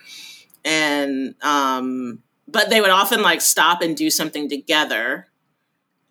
[0.66, 2.18] and um
[2.48, 5.28] but they would often like stop and do something together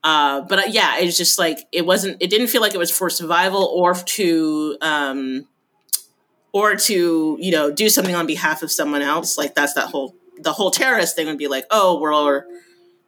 [0.03, 2.89] uh but uh, yeah it's just like it wasn't it didn't feel like it was
[2.89, 5.45] for survival or to um
[6.55, 10.15] or to you know do something on behalf of someone else like that's that whole
[10.39, 12.45] the whole terrorist thing would be like oh we're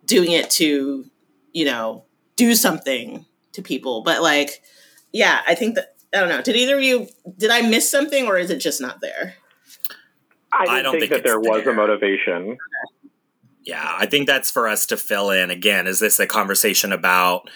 [0.06, 1.06] doing it to
[1.54, 2.04] you know
[2.36, 4.62] do something to people but like
[5.14, 8.28] yeah i think that i don't know did either of you did i miss something
[8.28, 9.36] or is it just not there
[10.52, 11.74] I I didn't don't think, think that it's there was there.
[11.74, 12.58] a motivation.
[13.66, 15.52] Yeah, I think that's for us to fill in.
[15.52, 17.50] Again, is this a conversation about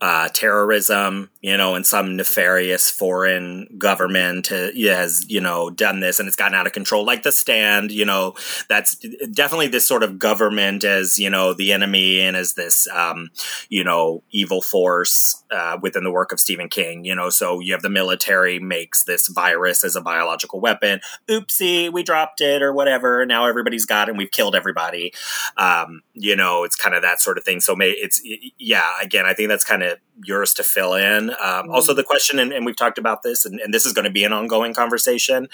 [0.00, 6.28] uh, terrorism, you know, and some nefarious foreign government has, you know, done this and
[6.28, 8.34] it's gotten out of control, like the stand, you know,
[8.68, 8.94] that's
[9.32, 13.28] definitely this sort of government as, you know, the enemy and as this, um,
[13.68, 17.72] you know, evil force uh, within the work of Stephen King, you know, so you
[17.72, 21.00] have the military makes this virus as a biological weapon.
[21.28, 23.26] Oopsie, we dropped it or whatever.
[23.26, 25.12] Now everybody's got it and we've killed everybody.
[25.56, 27.58] Um, you know, it's kind of that sort of thing.
[27.58, 28.22] So may it's,
[28.58, 31.30] yeah, again, I think that's kind of yours to fill in.
[31.42, 34.04] Um, Also, the question, and, and we've talked about this, and, and this is going
[34.04, 35.48] to be an ongoing conversation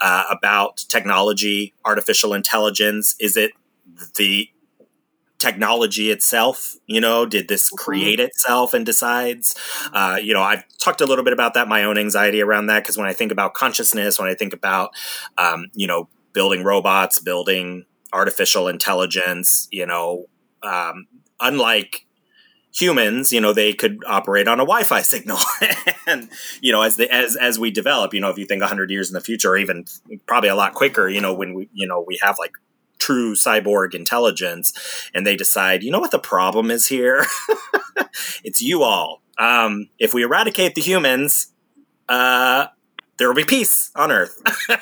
[0.00, 3.16] uh, about technology, artificial intelligence.
[3.18, 3.52] Is it
[4.16, 4.48] the
[5.38, 6.76] technology itself?
[6.86, 9.56] You know, did this create itself and decides?
[9.92, 12.82] Uh, you know, I've talked a little bit about that, my own anxiety around that,
[12.82, 14.90] because when I think about consciousness, when I think about,
[15.38, 20.26] um, you know, building robots, building artificial intelligence, you know,
[20.62, 21.06] um,
[21.40, 22.06] unlike
[22.74, 25.38] humans, you know, they could operate on a Wi-Fi signal,
[26.06, 26.28] and
[26.60, 29.08] you know, as the as as we develop, you know, if you think hundred years
[29.10, 29.84] in the future, or even
[30.26, 32.52] probably a lot quicker, you know, when we you know we have like
[32.98, 34.72] true cyborg intelligence,
[35.14, 37.26] and they decide, you know, what the problem is here,
[38.44, 39.22] it's you all.
[39.38, 41.52] Um, if we eradicate the humans,
[42.08, 42.66] uh,
[43.18, 44.40] there will be peace on Earth.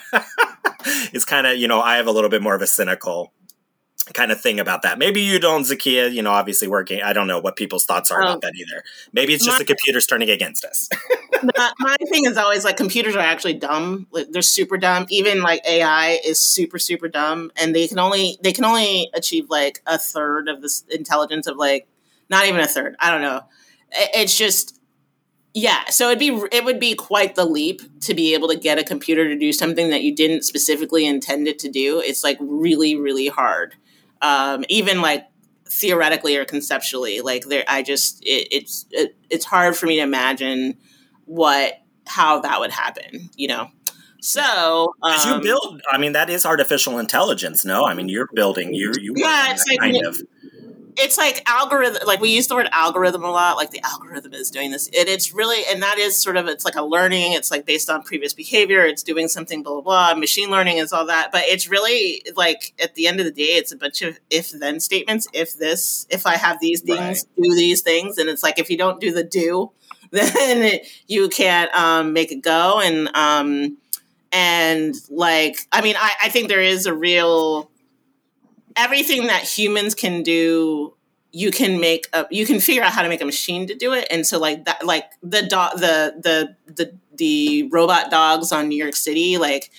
[1.12, 3.32] it's kind of you know, I have a little bit more of a cynical
[4.12, 4.98] kind of thing about that.
[4.98, 7.02] Maybe you don't, Zakia, you know, obviously working.
[7.02, 8.26] I don't know what people's thoughts are Oh.
[8.26, 8.82] about that either.
[9.12, 10.88] Maybe it's just My- the computers turning against us.
[11.56, 14.06] my, my thing is always like computers are actually dumb.
[14.10, 15.06] Like, they're super dumb.
[15.08, 19.48] Even like AI is super super dumb, and they can only they can only achieve
[19.50, 21.88] like a third of this intelligence of like
[22.28, 22.96] not even a third.
[23.00, 23.42] I don't know.
[23.92, 24.76] It- It's just
[25.52, 25.86] yeah.
[25.86, 28.84] So it'd be it would be quite the leap to be able to get a
[28.84, 32.00] computer to do something that you didn't specifically intend it to do.
[32.00, 33.74] It's like really really hard.
[34.22, 35.26] Um, even like
[35.66, 40.02] theoretically or conceptually like there i just it, it's it, it's hard for me to
[40.02, 40.76] imagine
[41.26, 41.74] what
[42.06, 43.70] how that would happen you know
[44.20, 47.64] so Because you um, build, I mean, that is artificial intelligence.
[47.64, 48.74] No, I mean, you're building.
[48.74, 50.20] You you Yeah, it's like- kind of.
[50.96, 54.50] It's like algorithm like we use the word algorithm a lot like the algorithm is
[54.50, 57.50] doing this it, it's really and that is sort of it's like a learning it's
[57.50, 61.06] like based on previous behavior it's doing something blah blah blah machine learning is all
[61.06, 64.18] that but it's really like at the end of the day it's a bunch of
[64.30, 68.42] if then statements if this if i have these things do these things and it's
[68.42, 69.70] like if you don't do the do
[70.10, 73.76] then it, you can't um, make it go and um,
[74.32, 77.70] and like i mean I, I think there is a real
[78.80, 80.94] everything that humans can do
[81.32, 83.92] you can make a you can figure out how to make a machine to do
[83.92, 84.06] it.
[84.10, 88.82] And so like that like the dog the the the the robot dogs on new
[88.82, 89.70] york city like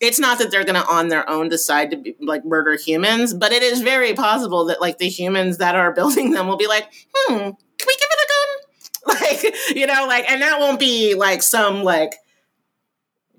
[0.00, 3.34] it's not that they're going to on their own decide to be, like murder humans
[3.34, 6.68] but it is very possible that like the humans that are building them will be
[6.68, 8.40] like hmm can we give it a gun?
[9.20, 12.14] Like you know like and that won't be like some like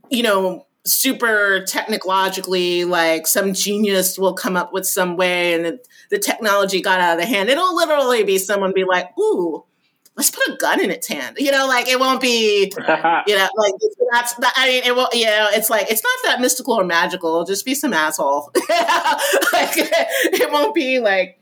[0.09, 5.79] you know super technologically like some genius will come up with some way and the,
[6.11, 7.49] the technology got out of the hand.
[7.49, 9.63] It'll literally be someone be like ooh
[10.15, 11.37] let's put a gun in its hand.
[11.39, 12.71] You know like it won't be
[13.27, 13.73] you know like
[14.11, 16.83] that's that, i mean it will you know it's like it's not that mystical or
[16.83, 17.29] magical.
[17.29, 18.51] It'll just be some asshole.
[19.53, 21.39] Like it won't be like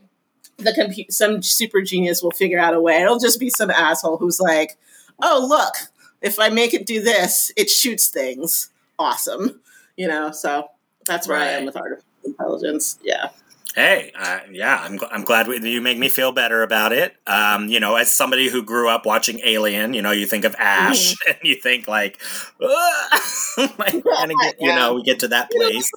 [0.57, 3.01] the computer some super genius will figure out a way.
[3.01, 4.77] It'll just be some asshole who's like
[5.21, 5.91] oh look
[6.21, 9.61] if i make it do this it shoots things awesome
[9.97, 10.67] you know so
[11.05, 12.99] that's where i am with artificial intelligence.
[13.03, 13.29] Yeah.
[13.75, 17.15] Hey, uh, yeah, I'm, gl- I'm glad we, you make me feel better about it.
[17.25, 20.53] Um, you know, as somebody who grew up watching Alien, you know, you think of
[20.59, 22.21] Ash and you think like,
[22.59, 25.89] like gonna get, you know, we get to that place,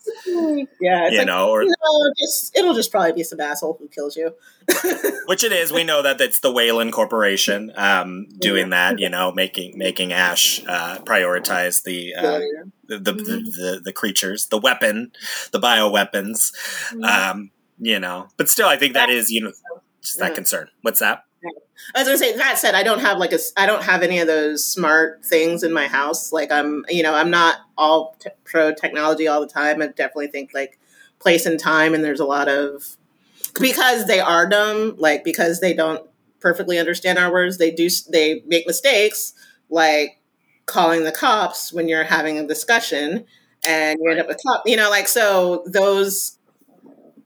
[0.81, 3.89] yeah it's you like know, or no, just it'll just probably be some asshole who
[3.89, 4.33] kills you
[5.27, 5.73] which it is.
[5.73, 10.61] We know that it's the Weyland Corporation um, doing that, you know, making making Ash
[10.67, 12.41] uh, prioritize the, uh,
[12.89, 15.13] the, the, the the the creatures, the weapon,
[15.53, 16.53] the bioweapons.
[17.03, 19.53] Um, you know, but still, I think that is you know
[20.03, 20.35] just that Yeah.
[20.35, 20.69] concern.
[20.83, 21.23] What's that?
[21.95, 24.19] I was gonna say that said, I don't have like a, I don't have any
[24.19, 26.33] of those smart things in my house.
[26.33, 29.81] Like I'm, you know, I'm not all t- pro technology all the time.
[29.83, 30.79] I definitely think like
[31.21, 32.97] place and time, and there's a lot of
[33.61, 36.09] because they are dumb, like because they don't
[36.41, 37.59] perfectly understand our words.
[37.59, 39.33] They do, they make mistakes,
[39.69, 40.21] like
[40.67, 43.25] calling the cops when you're having a discussion,
[43.67, 46.39] and you end up with cop, you know, like so those.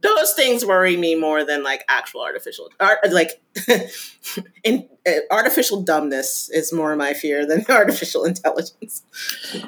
[0.02, 3.42] Those things worry me more than like actual artificial, art, like
[4.64, 9.02] in, uh, artificial dumbness is more my fear than artificial intelligence.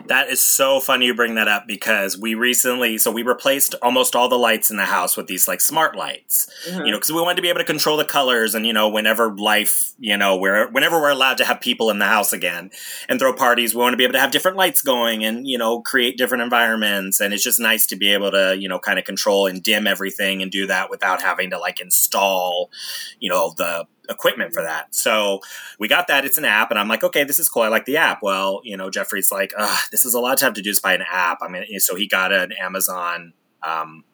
[0.07, 4.15] That is so funny you bring that up because we recently, so we replaced almost
[4.15, 7.21] all the lights in the house with these like smart lights, you know, because we
[7.23, 10.37] wanted to be able to control the colors and, you know, whenever life, you know,
[10.37, 12.71] where, whenever we're allowed to have people in the house again
[13.09, 15.57] and throw parties, we want to be able to have different lights going and, you
[15.57, 17.21] know, create different environments.
[17.21, 19.87] And it's just nice to be able to, you know, kind of control and dim
[19.87, 22.71] everything and do that without having to like install,
[23.19, 23.72] you know, the,
[24.09, 24.95] equipment for that.
[24.95, 25.41] So
[25.79, 26.25] we got that.
[26.25, 27.63] It's an app, and I'm like, okay, this is cool.
[27.63, 28.21] I like the app.
[28.23, 29.53] Well, you know, Jeffrey's like,
[29.91, 31.39] this is a lot to have to do this by an app.
[31.43, 33.33] I mean, so he got an Amazon
[33.63, 34.05] um,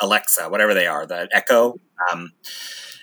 [0.00, 1.80] Alexa, whatever they are, the Echo.
[2.12, 2.32] Um,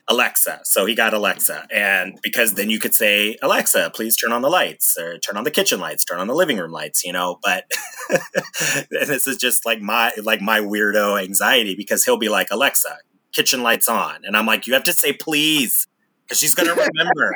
[0.10, 0.62] Alexa.
[0.64, 1.68] So he got Alexa.
[1.72, 5.44] And because then you could say, Alexa, please turn on the lights or turn on
[5.44, 7.66] the kitchen lights, turn on the living room lights, you know, but
[8.90, 12.98] this is just like my, like my weirdo anxiety because he'll be like, Alexa,
[13.34, 14.24] kitchen lights on.
[14.24, 15.88] And I'm like, you have to say please
[16.30, 17.34] because she's going to remember.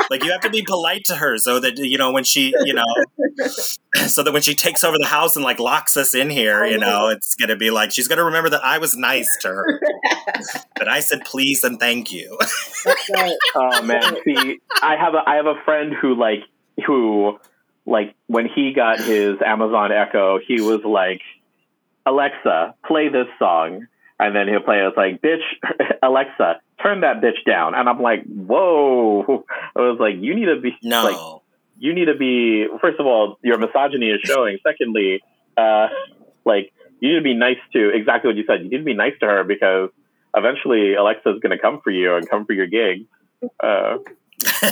[0.10, 2.72] like you have to be polite to her so that, you know, when she, you
[2.72, 2.84] know,
[4.06, 6.78] so that when she takes over the house and like locks us in here, you
[6.78, 9.48] know, it's going to be like, she's going to remember that I was nice to
[9.48, 9.80] her.
[10.78, 12.38] that I said please and thank you.
[13.56, 16.44] oh man, see, I have a I have a friend who like
[16.86, 17.38] who
[17.86, 21.22] like when he got his Amazon Echo, he was like,
[22.06, 23.86] Alexa, play this song,
[24.18, 24.88] and then he'll play it.
[24.88, 25.42] It's like, bitch,
[26.02, 29.44] Alexa, turn that bitch down, and I'm like, whoa.
[29.76, 31.04] I was like, you need to be no.
[31.04, 31.42] like,
[31.78, 32.66] you need to be.
[32.80, 34.58] First of all, your misogyny is showing.
[34.62, 35.22] Secondly,
[35.56, 35.88] uh,
[36.44, 38.62] like you need to be nice to exactly what you said.
[38.62, 39.90] You need to be nice to her because
[40.34, 43.06] eventually Alexa's going to come for you and come for your gig.
[43.62, 43.98] Uh,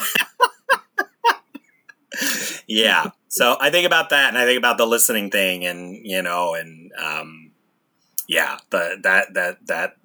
[2.67, 3.11] yeah.
[3.33, 6.53] So I think about that and I think about the listening thing and, you know,
[6.53, 7.53] and, um,
[8.29, 9.97] yeah, the, that, that, that,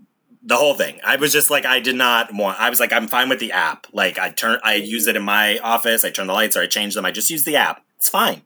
[0.41, 1.01] the whole thing.
[1.03, 3.51] I was just like, I did not want, I was like, I'm fine with the
[3.51, 3.85] app.
[3.91, 6.05] Like I turn, I use it in my office.
[6.05, 7.03] I turn the lights or I change them.
[7.03, 7.83] I just use the app.
[7.97, 8.43] It's fine.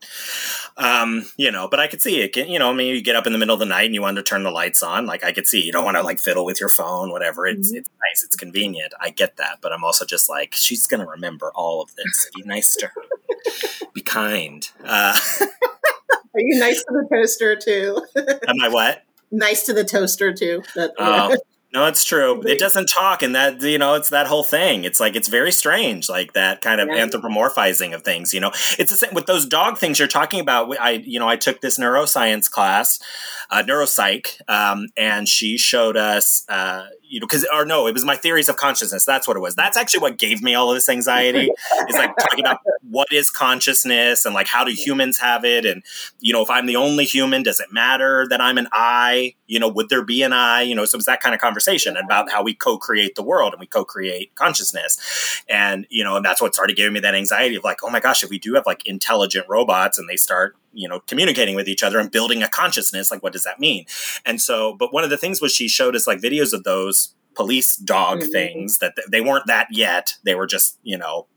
[0.77, 2.35] Um, you know, but I could see it.
[2.37, 4.01] You know, I mean, you get up in the middle of the night and you
[4.01, 5.05] want to turn the lights on.
[5.05, 7.45] Like I could see you don't want to like fiddle with your phone, whatever.
[7.45, 7.77] It's Mm-hmm.
[7.79, 8.93] it's nice, it's convenient.
[8.99, 12.29] I get that, but I'm also just like she's gonna remember all of this.
[12.33, 13.87] Be nice to her.
[13.93, 14.67] Be kind.
[14.85, 18.05] Uh, Are you nice to the toaster too?
[18.47, 19.03] am I what?
[19.31, 20.63] nice to the toaster too.
[20.75, 21.35] That, Oh,
[21.73, 22.41] no, it's true.
[22.45, 24.83] It doesn't talk, and that you know, it's that whole thing.
[24.83, 28.33] It's like it's very strange, like that kind of anthropomorphizing of things.
[28.33, 30.77] You know, it's the same with those dog things you're talking about.
[30.79, 32.99] I, you know, I took this neuroscience class,
[33.49, 38.05] uh, neuropsych, um, and she showed us, uh, you know, because or no, it was
[38.05, 39.03] my theories of consciousness.
[39.03, 39.53] That's what it was.
[39.53, 41.51] That's actually what gave me all of this anxiety.
[41.89, 42.59] is like talking about
[42.89, 45.83] what is consciousness and like how do humans have it, and
[46.21, 49.35] you know, if I'm the only human, does it matter that I'm an I?
[49.45, 50.61] You know, would there be an I?
[50.61, 53.51] You know, so it was that kind of conversation about how we co-create the world
[53.53, 55.43] and we co-create consciousness.
[55.49, 57.99] And, you know, and that's what started giving me that anxiety of like, oh my
[57.99, 61.67] gosh, if we do have like intelligent robots and they start, you know, communicating with
[61.67, 63.85] each other and building a consciousness, like what does that mean?
[64.25, 67.15] And so, but one of the things was she showed us like videos of those
[67.33, 68.31] police dog Mhm.
[68.31, 70.15] things that th- they weren't that yet.
[70.23, 71.27] They were just you know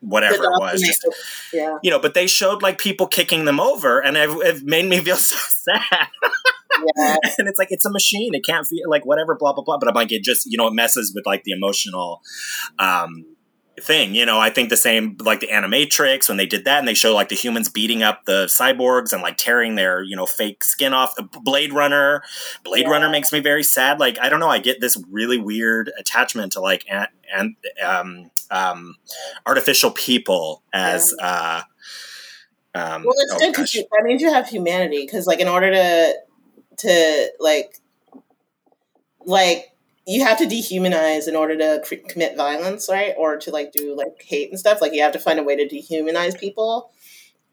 [0.00, 0.80] whatever it was.
[0.80, 1.06] Just
[1.52, 1.78] yeah.
[1.82, 4.98] you know, but they showed like people kicking them over, and it, it made me
[4.98, 6.08] feel so sad.
[6.96, 7.16] Yeah.
[7.38, 9.78] and it's like it's a machine; it can't feel like whatever, blah blah blah.
[9.78, 12.22] But I'm like, it just you know, it messes with like the emotional
[12.78, 13.24] um,
[13.80, 14.14] thing.
[14.14, 16.94] You know, I think the same like the Animatrix when they did that, and they
[16.94, 20.64] show like the humans beating up the cyborgs and like tearing their you know fake
[20.64, 21.14] skin off.
[21.42, 22.22] Blade Runner,
[22.64, 22.90] Blade Yeah.
[22.90, 24.00] Runner makes me very sad.
[24.00, 28.30] Like I don't know, I get this really weird attachment to like and and um,
[28.50, 28.96] um,
[29.46, 31.14] artificial people as.
[31.20, 31.62] uh
[32.74, 35.04] um, Well, it's oh, good because that means you have humanity.
[35.04, 36.14] Because like in order to
[36.78, 37.78] to like
[39.26, 39.71] like
[40.06, 43.14] you have to dehumanize in order to cr- commit violence, right?
[43.16, 44.80] Or to like do like hate and stuff.
[44.80, 46.90] Like you have to find a way to dehumanize people.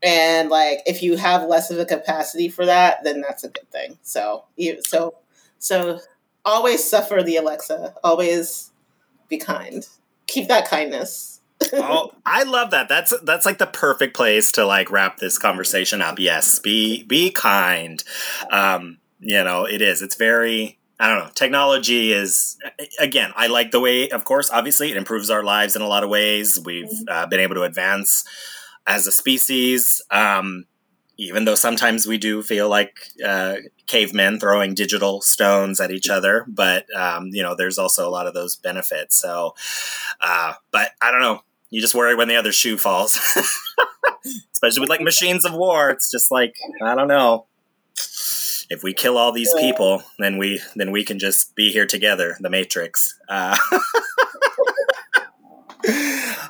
[0.01, 3.69] And like if you have less of a capacity for that, then that's a good
[3.71, 3.97] thing.
[4.01, 5.15] So you so
[5.59, 5.99] so
[6.45, 7.95] always suffer the Alexa.
[8.03, 8.71] Always
[9.27, 9.87] be kind.
[10.27, 11.41] Keep that kindness.
[11.73, 12.87] oh, I love that.
[12.87, 16.17] That's that's like the perfect place to like wrap this conversation up.
[16.17, 18.03] Yes, be be kind.
[18.49, 20.01] Um, you know, it is.
[20.01, 21.31] It's very I don't know.
[21.33, 22.57] Technology is
[22.99, 23.31] again.
[23.35, 24.09] I like the way.
[24.09, 26.59] Of course, obviously, it improves our lives in a lot of ways.
[26.63, 28.25] We've uh, been able to advance
[28.85, 30.01] as a species.
[30.11, 30.65] Um,
[31.17, 33.57] even though sometimes we do feel like uh,
[33.87, 38.25] cavemen throwing digital stones at each other, but um, you know, there's also a lot
[38.25, 39.17] of those benefits.
[39.17, 39.53] So,
[40.21, 41.43] uh, but I don't know.
[41.69, 43.17] You just worry when the other shoe falls,
[44.53, 45.89] especially with like machines of war.
[45.89, 47.45] It's just like I don't know.
[48.69, 49.61] If we kill all these Yeah.
[49.61, 52.37] people, then we then we can just be here together.
[52.39, 53.17] The Matrix.
[53.27, 53.57] Uh,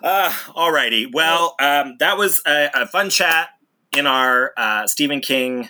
[0.03, 1.07] uh, alrighty.
[1.11, 3.49] Well, um, that was a, a fun chat
[3.95, 5.69] in our uh, Stephen King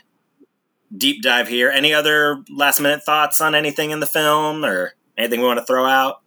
[0.95, 1.69] deep dive here.
[1.69, 5.65] Any other last minute thoughts on anything in the film or anything we want to
[5.65, 6.21] throw out?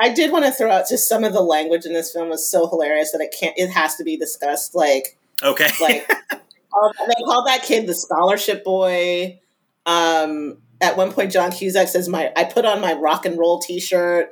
[0.00, 2.48] I did want to throw out just some of the language in this film was
[2.48, 3.54] so hilarious that it can't.
[3.56, 4.74] It has to be discussed.
[4.74, 5.68] Like, Okay.
[5.80, 6.10] like
[6.76, 9.40] um, they call that kid the scholarship boy.
[9.86, 13.58] Um, at one point, John Cusack says, "My I put on my rock and roll
[13.58, 14.30] T-shirt."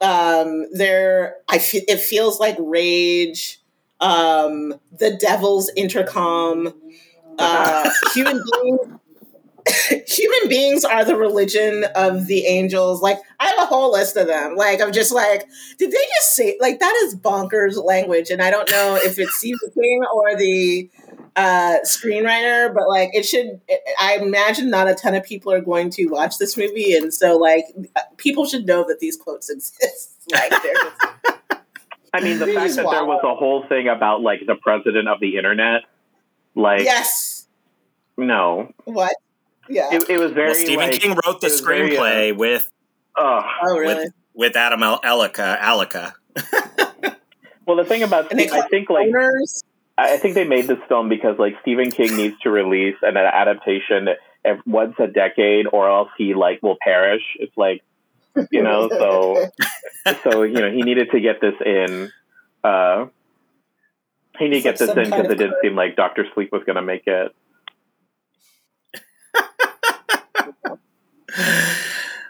[0.00, 3.60] Um, there, I feel it feels like rage.
[4.00, 6.74] Um, the devil's intercom.
[7.38, 9.00] Uh, human beings.
[10.06, 13.00] human beings are the religion of the angels.
[13.00, 14.56] Like I have a whole list of them.
[14.56, 15.46] Like I'm just like,
[15.78, 18.30] did they just say like that is bonkers language?
[18.30, 20.90] And I don't know if it's Stephen King or the
[21.36, 23.60] uh, screenwriter, but like it should.
[24.00, 27.36] I imagine not a ton of people are going to watch this movie, and so
[27.36, 27.66] like
[28.16, 30.12] people should know that these quotes exist.
[30.32, 31.32] Like they're just,
[32.12, 35.20] I mean, the fact that there was a whole thing about like the president of
[35.20, 35.82] the internet,
[36.54, 37.46] like yes.
[38.16, 39.14] no, What?
[39.68, 39.94] Yeah.
[39.94, 40.50] it, it was very.
[40.50, 42.70] well, Stephen like, King wrote the it was very, screenplay with
[43.16, 43.44] ugh.
[43.62, 44.04] oh really?
[44.04, 46.12] with with Adam El- Alleca.
[47.66, 48.36] Well, the thing about I
[48.68, 49.62] think like Owners.
[49.96, 54.08] I think they made this film because like Stephen King needs to release an adaptation
[54.66, 57.22] once a decade, or else he like will perish.
[57.38, 57.82] It's like
[58.50, 59.50] you know, so
[60.22, 62.10] so you know he needed to get this in.
[62.62, 63.06] Uh,
[64.38, 66.64] he needed to get like this in because it didn't seem like Doctor Sleep was
[66.64, 67.34] going to make it.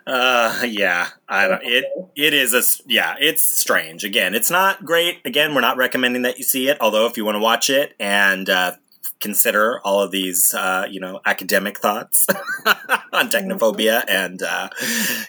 [0.06, 1.62] Uh, yeah, I don't.
[1.64, 3.14] It it is a yeah.
[3.18, 4.04] It's strange.
[4.04, 5.20] Again, it's not great.
[5.24, 6.76] Again, we're not recommending that you see it.
[6.80, 8.72] Although, if you want to watch it and uh,
[9.20, 12.26] consider all of these, uh, you know, academic thoughts
[13.14, 14.68] on technophobia and uh,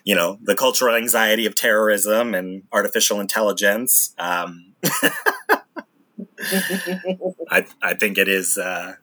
[0.03, 4.73] you know the cultural anxiety of terrorism and artificial intelligence, um,
[7.49, 8.57] I I think it is.
[8.57, 8.95] Uh,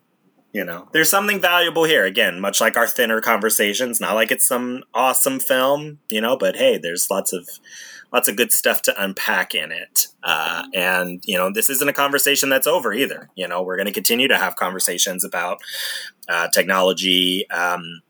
[0.53, 2.05] you know, there's something valuable here.
[2.05, 6.55] Again, much like our thinner conversations, not like it's some awesome film, you know, but
[6.55, 7.49] hey, there's lots of
[8.13, 10.07] lots of good stuff to unpack in it.
[10.23, 13.31] Uh, and you know, this isn't a conversation that's over either.
[13.35, 15.57] You know, we're going to continue to have conversations about
[16.29, 17.49] uh, technology.
[17.49, 18.01] Um,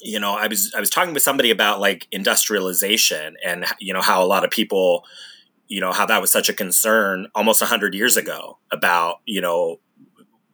[0.00, 4.00] you know, I was I was talking with somebody about like industrialization and you know
[4.00, 5.04] how a lot of people,
[5.66, 9.80] you know, how that was such a concern almost hundred years ago about you know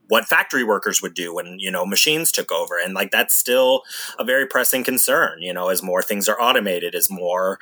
[0.08, 2.78] what factory workers would do when you know machines took over.
[2.78, 3.82] And like that's still
[4.18, 7.58] a very pressing concern you know as more things are automated as more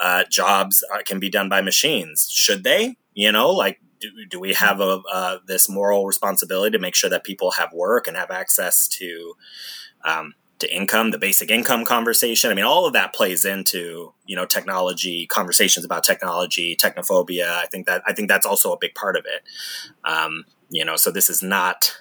[0.00, 2.28] uh, jobs uh, can be done by machines.
[2.30, 2.96] Should they?
[3.14, 7.10] You know like do, do we have a uh, this moral responsibility to make sure
[7.10, 9.34] that people have work and have access to
[10.04, 12.50] um, to income the basic income conversation?
[12.50, 17.48] I mean all of that plays into you know technology conversations about technology technophobia.
[17.48, 19.42] I think that i think that's also a big part of it.
[20.04, 21.96] Um, you know so this is not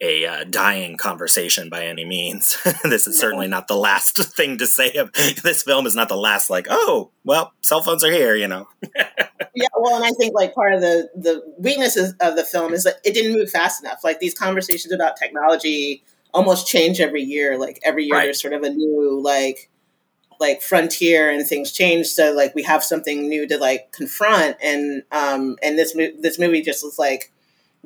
[0.00, 2.58] a uh, dying conversation by any means.
[2.84, 4.92] this is certainly not the last thing to say.
[4.92, 5.10] Of,
[5.42, 6.50] this film is not the last.
[6.50, 8.34] Like, oh, well, cell phones are here.
[8.34, 8.68] You know.
[9.54, 12.84] yeah, well, and I think like part of the the weaknesses of the film is
[12.84, 14.04] that it didn't move fast enough.
[14.04, 16.04] Like these conversations about technology
[16.34, 17.58] almost change every year.
[17.58, 18.24] Like every year, Right.
[18.24, 19.70] there's sort of a new like
[20.38, 22.08] like frontier and things change.
[22.08, 24.58] So like we have something new to like confront.
[24.62, 27.32] And um and this mo- this movie just was like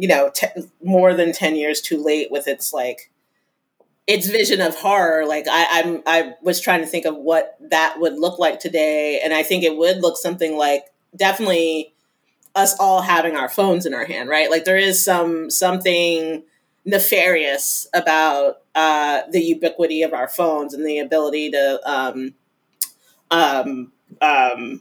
[0.00, 0.46] you know te-
[0.82, 3.10] more than ten years too late with its like
[4.06, 5.26] its vision of horror.
[5.26, 9.20] Like I, I'm I was trying to think of what that would look like today,
[9.22, 11.92] and I think it would look something like definitely
[12.54, 14.50] us all having our phones in our hand, right?
[14.50, 16.44] Like there is some something
[16.86, 22.34] nefarious about uh, the ubiquity of our phones and the ability to um,
[23.30, 24.80] um, um,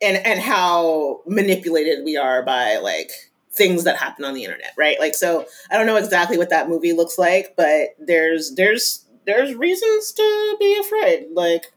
[0.00, 3.10] and and how manipulated we are by like
[3.56, 4.98] things that happen on the internet, right?
[5.00, 9.54] Like so I don't know exactly what that movie looks like, but there's there's there's
[9.54, 11.28] reasons to be afraid.
[11.32, 11.72] Like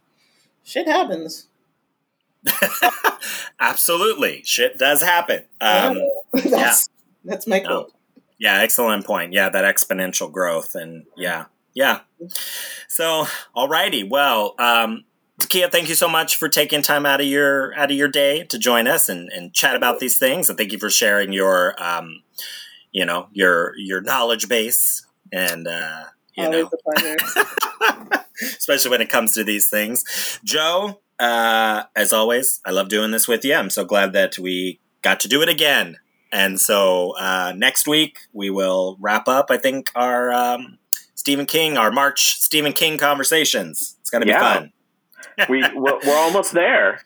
[0.63, 1.47] shit happens.
[3.59, 5.45] Absolutely, shit does happen.
[5.59, 5.99] Um,
[6.33, 6.89] that's
[7.25, 7.91] that's my quote.
[8.39, 9.33] Yeah, excellent point.
[9.33, 11.99] Yeah, that exponential growth, and yeah, yeah.
[12.87, 14.09] So, alrighty.
[14.09, 15.03] Well, um,
[15.47, 18.43] Kia, thank you so much for taking time out of your out of your day
[18.45, 21.81] to join us and, and chat about these things, and thank you for sharing your,
[21.81, 22.23] um,
[22.91, 26.03] you know, your your knowledge base, and uh,
[26.35, 28.25] you Always know, a pleasure.
[28.41, 30.39] especially when it comes to these things.
[30.43, 33.55] Joe, uh, as always, I love doing this with you.
[33.55, 35.97] I'm so glad that we got to do it again.
[36.31, 39.47] And so uh, next week we will wrap up.
[39.49, 40.77] I think our um,
[41.15, 43.97] Stephen King, our March Stephen King conversations.
[44.01, 44.39] It's going to be Yeah.
[44.53, 44.71] fun.
[45.47, 47.01] We we're, we're almost there.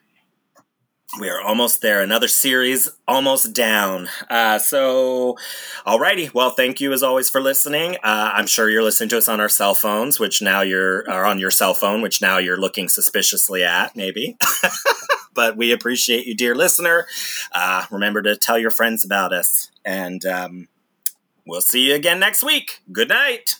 [1.19, 2.01] We are almost there.
[2.01, 4.10] Another series almost down.
[4.31, 5.38] Uh, so,
[5.85, 6.34] alrighty.
[6.34, 7.97] Well, thank you as always for listening.
[7.97, 11.23] Uh, I'm sure you're listening to us on our cell phones, which now you're, or
[11.23, 14.38] on your cell phone, which now you're looking suspiciously at, maybe.
[15.35, 17.05] but we appreciate you, dear listener.
[17.51, 19.69] Uh, remember to tell your friends about us.
[19.85, 20.68] And um,
[21.45, 22.81] we'll see you again next week.
[22.91, 23.60] Good night.